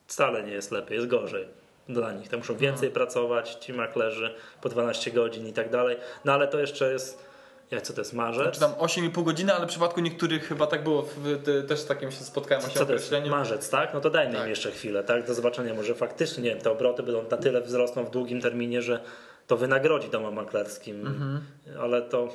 Wcale 0.07 0.43
nie 0.43 0.51
jest 0.51 0.71
lepiej, 0.71 0.95
jest 0.95 1.07
gorzej 1.07 1.47
dla 1.89 2.13
nich. 2.13 2.29
Tam 2.29 2.39
muszą 2.39 2.55
więcej 2.57 2.89
No. 2.89 2.93
pracować, 2.95 3.49
ci 3.55 3.73
maklerzy 3.73 4.35
po 4.61 4.69
12 4.69 5.11
godzin 5.11 5.47
i 5.47 5.53
tak 5.53 5.69
dalej. 5.69 5.97
No 6.25 6.33
ale 6.33 6.47
to 6.47 6.59
jeszcze 6.59 6.91
jest, 6.93 7.30
jak 7.71 7.81
co 7.81 7.93
to 7.93 8.01
jest, 8.01 8.13
marzec? 8.13 8.53
Czy 8.53 8.59
tam 8.59 8.71
8,5 8.71 9.23
godziny, 9.23 9.53
ale 9.53 9.65
w 9.65 9.69
przypadku 9.69 10.01
niektórych 10.01 10.47
chyba 10.47 10.67
tak 10.67 10.83
było. 10.83 11.01
W, 11.01 11.43
te, 11.43 11.63
też 11.63 11.79
z 11.79 11.85
takim 11.85 12.11
się 12.11 12.23
spotkałem 12.23 12.63
Co 12.73 12.85
to 12.85 12.93
jest? 12.93 13.13
Marzec, 13.29 13.69
tak? 13.69 13.93
No 13.93 14.01
to 14.01 14.09
dajmy 14.09 14.33
Tak. 14.33 14.43
im 14.43 14.49
jeszcze 14.49 14.71
chwilę, 14.71 15.03
tak? 15.03 15.27
Do 15.27 15.33
zobaczenia. 15.33 15.73
Może 15.73 15.95
faktycznie, 15.95 16.43
nie 16.43 16.49
wiem, 16.49 16.59
te 16.59 16.71
obroty 16.71 17.03
będą 17.03 17.23
na 17.31 17.37
tyle 17.37 17.61
wzrosną 17.61 18.05
w 18.05 18.11
długim 18.11 18.41
terminie, 18.41 18.81
że 18.81 18.99
to 19.47 19.57
wynagrodzi 19.57 20.09
domom 20.09 20.35
maklerskim. 20.35 21.07
Mhm. 21.07 21.41
Ale 21.79 22.01
to... 22.01 22.27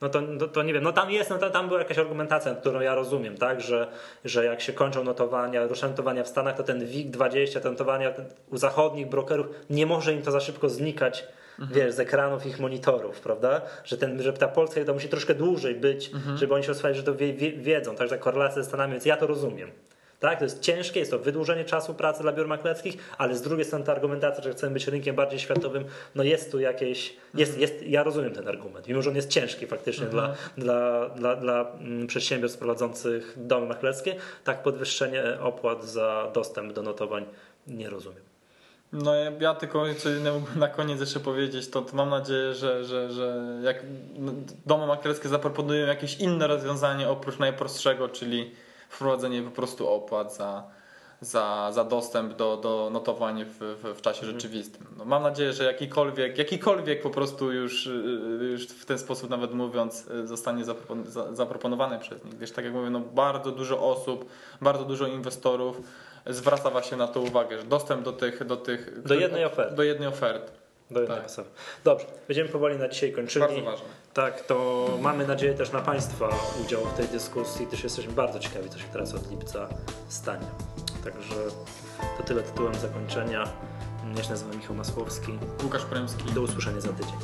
No 0.00 0.08
to, 0.08 0.22
to, 0.38 0.48
to 0.48 0.62
nie 0.62 0.74
wiem, 0.74 0.82
no 0.82 0.92
tam 0.92 1.10
jest, 1.10 1.30
no 1.30 1.38
to, 1.38 1.50
tam 1.50 1.68
była 1.68 1.80
jakaś 1.80 1.98
argumentacja, 1.98 2.54
którą 2.54 2.80
ja 2.80 2.94
rozumiem, 2.94 3.36
tak, 3.36 3.60
że, 3.60 3.88
że 4.24 4.44
jak 4.44 4.60
się 4.60 4.72
kończą 4.72 5.04
notowania, 5.04 5.66
ruszają 5.66 5.92
notowania 5.92 6.24
w 6.24 6.28
Stanach, 6.28 6.56
to 6.56 6.62
ten 6.62 6.86
WIG20, 6.86 7.60
te 7.60 7.70
notowania 7.70 8.12
u 8.50 8.56
zachodnich 8.56 9.08
brokerów, 9.08 9.46
nie 9.70 9.86
może 9.86 10.12
im 10.12 10.22
to 10.22 10.30
za 10.30 10.40
szybko 10.40 10.68
znikać, 10.68 11.24
wiesz, 11.58 11.94
z 11.94 12.00
ekranów 12.00 12.46
ich 12.46 12.60
monitorów, 12.60 13.20
prawda, 13.20 13.60
że, 13.84 13.96
ten, 13.96 14.22
że 14.22 14.32
ta 14.32 14.48
polska 14.48 14.76
giełda 14.76 14.92
musi 14.92 15.08
troszkę 15.08 15.34
dłużej 15.34 15.74
być, 15.74 16.10
żeby 16.34 16.54
oni 16.54 16.64
się 16.64 16.72
oswajali, 16.72 16.98
że 16.98 17.04
to 17.04 17.14
wie, 17.14 17.34
wie, 17.34 17.52
wiedzą, 17.52 17.96
także 17.96 18.18
korelacja 18.18 18.62
ze 18.62 18.68
Stanami, 18.68 18.92
więc 18.92 19.04
ja 19.04 19.16
to 19.16 19.26
rozumiem. 19.26 19.70
Tak, 20.20 20.38
to 20.38 20.44
jest 20.44 20.60
ciężkie, 20.60 21.00
jest 21.00 21.10
to 21.10 21.18
wydłużenie 21.18 21.64
czasu 21.64 21.94
pracy 21.94 22.22
dla 22.22 22.32
biur 22.32 22.48
maklerskich, 22.48 22.96
ale 23.18 23.34
z 23.34 23.42
drugiej 23.42 23.64
strony 23.64 23.84
ta 23.84 23.92
argumentacja, 23.92 24.44
że 24.44 24.50
chcemy 24.50 24.72
być 24.72 24.86
rynkiem 24.86 25.16
bardziej 25.16 25.38
światowym, 25.38 25.84
no 26.14 26.22
jest 26.22 26.52
tu 26.52 26.60
jakieś, 26.60 27.16
jest, 27.34 27.58
jest, 27.58 27.82
ja 27.82 28.02
rozumiem 28.02 28.32
ten 28.32 28.48
argument, 28.48 28.88
mimo 28.88 29.02
że 29.02 29.10
on 29.10 29.16
jest 29.16 29.28
ciężki 29.28 29.66
faktycznie 29.66 30.06
dla, 30.06 30.34
dla, 30.58 31.08
dla, 31.08 31.36
dla 31.36 31.70
mm, 31.80 32.06
przedsiębiorstw 32.06 32.58
prowadzących 32.58 33.34
domy 33.36 33.66
maklerskie, 33.66 34.16
tak 34.44 34.62
podwyższenie 34.62 35.24
opłat 35.40 35.84
za 35.84 36.30
dostęp 36.34 36.72
do 36.72 36.82
notowań 36.82 37.24
nie 37.66 37.90
rozumiem. 37.90 38.33
No 38.94 39.14
ja, 39.14 39.30
ja 39.40 39.54
tylko 39.54 39.84
co 39.98 40.10
innego 40.10 40.40
na 40.56 40.68
koniec 40.68 41.00
jeszcze 41.00 41.20
powiedzieć, 41.20 41.70
to, 41.70 41.82
to 41.82 41.96
mam 41.96 42.10
nadzieję, 42.10 42.54
że, 42.54 42.84
że, 42.84 43.10
że 43.12 43.44
jak 43.62 43.82
no, 44.18 44.32
domy 44.66 44.86
maklerskie 44.86 45.28
zaproponują 45.28 45.86
jakieś 45.86 46.16
inne 46.20 46.46
rozwiązanie 46.46 47.08
oprócz 47.08 47.38
najprostszego, 47.38 48.08
czyli 48.08 48.50
wprowadzenie 48.88 49.42
po 49.42 49.50
prostu 49.50 49.88
opłat 49.88 50.34
za, 50.36 50.62
za, 51.20 51.70
za 51.72 51.84
dostęp 51.84 52.36
do, 52.36 52.56
do 52.56 52.90
notowań 52.92 53.44
w, 53.44 53.58
w, 53.58 53.98
w 53.98 54.00
czasie 54.00 54.20
Mhm. 54.20 54.40
rzeczywistym. 54.40 54.86
No, 54.98 55.04
mam 55.04 55.22
nadzieję, 55.22 55.52
że 55.52 55.64
jakikolwiek, 55.64 56.38
jakikolwiek 56.38 57.02
po 57.02 57.10
prostu 57.10 57.52
już, 57.52 57.86
y, 57.86 57.90
już 58.52 58.66
w 58.66 58.84
ten 58.86 58.98
sposób 58.98 59.30
nawet 59.30 59.54
mówiąc 59.54 60.06
y, 60.10 60.26
zostanie 60.26 60.64
zapropon- 60.64 61.06
za- 61.06 61.34
zaproponowany 61.34 61.98
przez 61.98 62.24
nich. 62.24 62.38
Wiesz, 62.38 62.50
tak 62.52 62.64
jak 62.64 62.74
mówię, 62.74 62.90
no 62.90 63.00
bardzo 63.00 63.50
dużo 63.50 63.90
osób, 63.90 64.24
bardzo 64.60 64.84
dużo 64.84 65.06
inwestorów 65.06 65.80
zwraca 66.26 66.70
właśnie 66.70 66.96
na 66.96 67.08
to 67.08 67.20
uwagę, 67.20 67.58
że 67.58 67.64
dostęp 67.64 68.02
do 68.02 68.12
tych... 68.12 68.44
Do, 68.44 68.56
tych, 68.56 69.02
Do 69.02 69.14
jednej 69.14 69.44
oferty. 69.44 69.76
Do 69.76 69.82
jednej 69.82 70.08
oferty. 70.08 70.52
Do 70.90 71.00
jednej 71.00 71.18
Tak. 71.18 71.46
Dobrze, 71.84 72.06
będziemy 72.28 72.48
powoli 72.48 72.78
na 72.78 72.88
dzisiaj 72.88 73.12
kończyli. 73.12 73.44
Bardzo 73.44 73.62
ważne. 73.62 73.86
Tak, 74.14 74.40
to 74.40 74.88
mamy 75.00 75.26
nadzieję 75.26 75.54
też 75.54 75.72
na 75.72 75.80
Państwa 75.80 76.28
udział 76.64 76.84
w 76.84 76.94
tej 76.94 77.08
dyskusji, 77.08 77.66
też 77.66 77.84
jesteśmy 77.84 78.12
bardzo 78.12 78.38
ciekawi, 78.38 78.70
co 78.70 78.78
się 78.78 78.88
teraz 78.92 79.14
od 79.14 79.30
lipca 79.30 79.68
stanie. 80.08 80.46
Także 81.04 81.34
to 82.16 82.22
tyle 82.22 82.42
tytułem 82.42 82.74
zakończenia. 82.74 83.44
Ja 84.16 84.22
się 84.22 84.30
nazywam 84.30 84.56
Michał 84.56 84.76
Masłowski. 84.76 85.38
Łukasz 85.64 85.84
Prymski. 85.84 86.32
Do 86.32 86.40
usłyszenia 86.40 86.80
za 86.80 86.92
tydzień. 86.92 87.16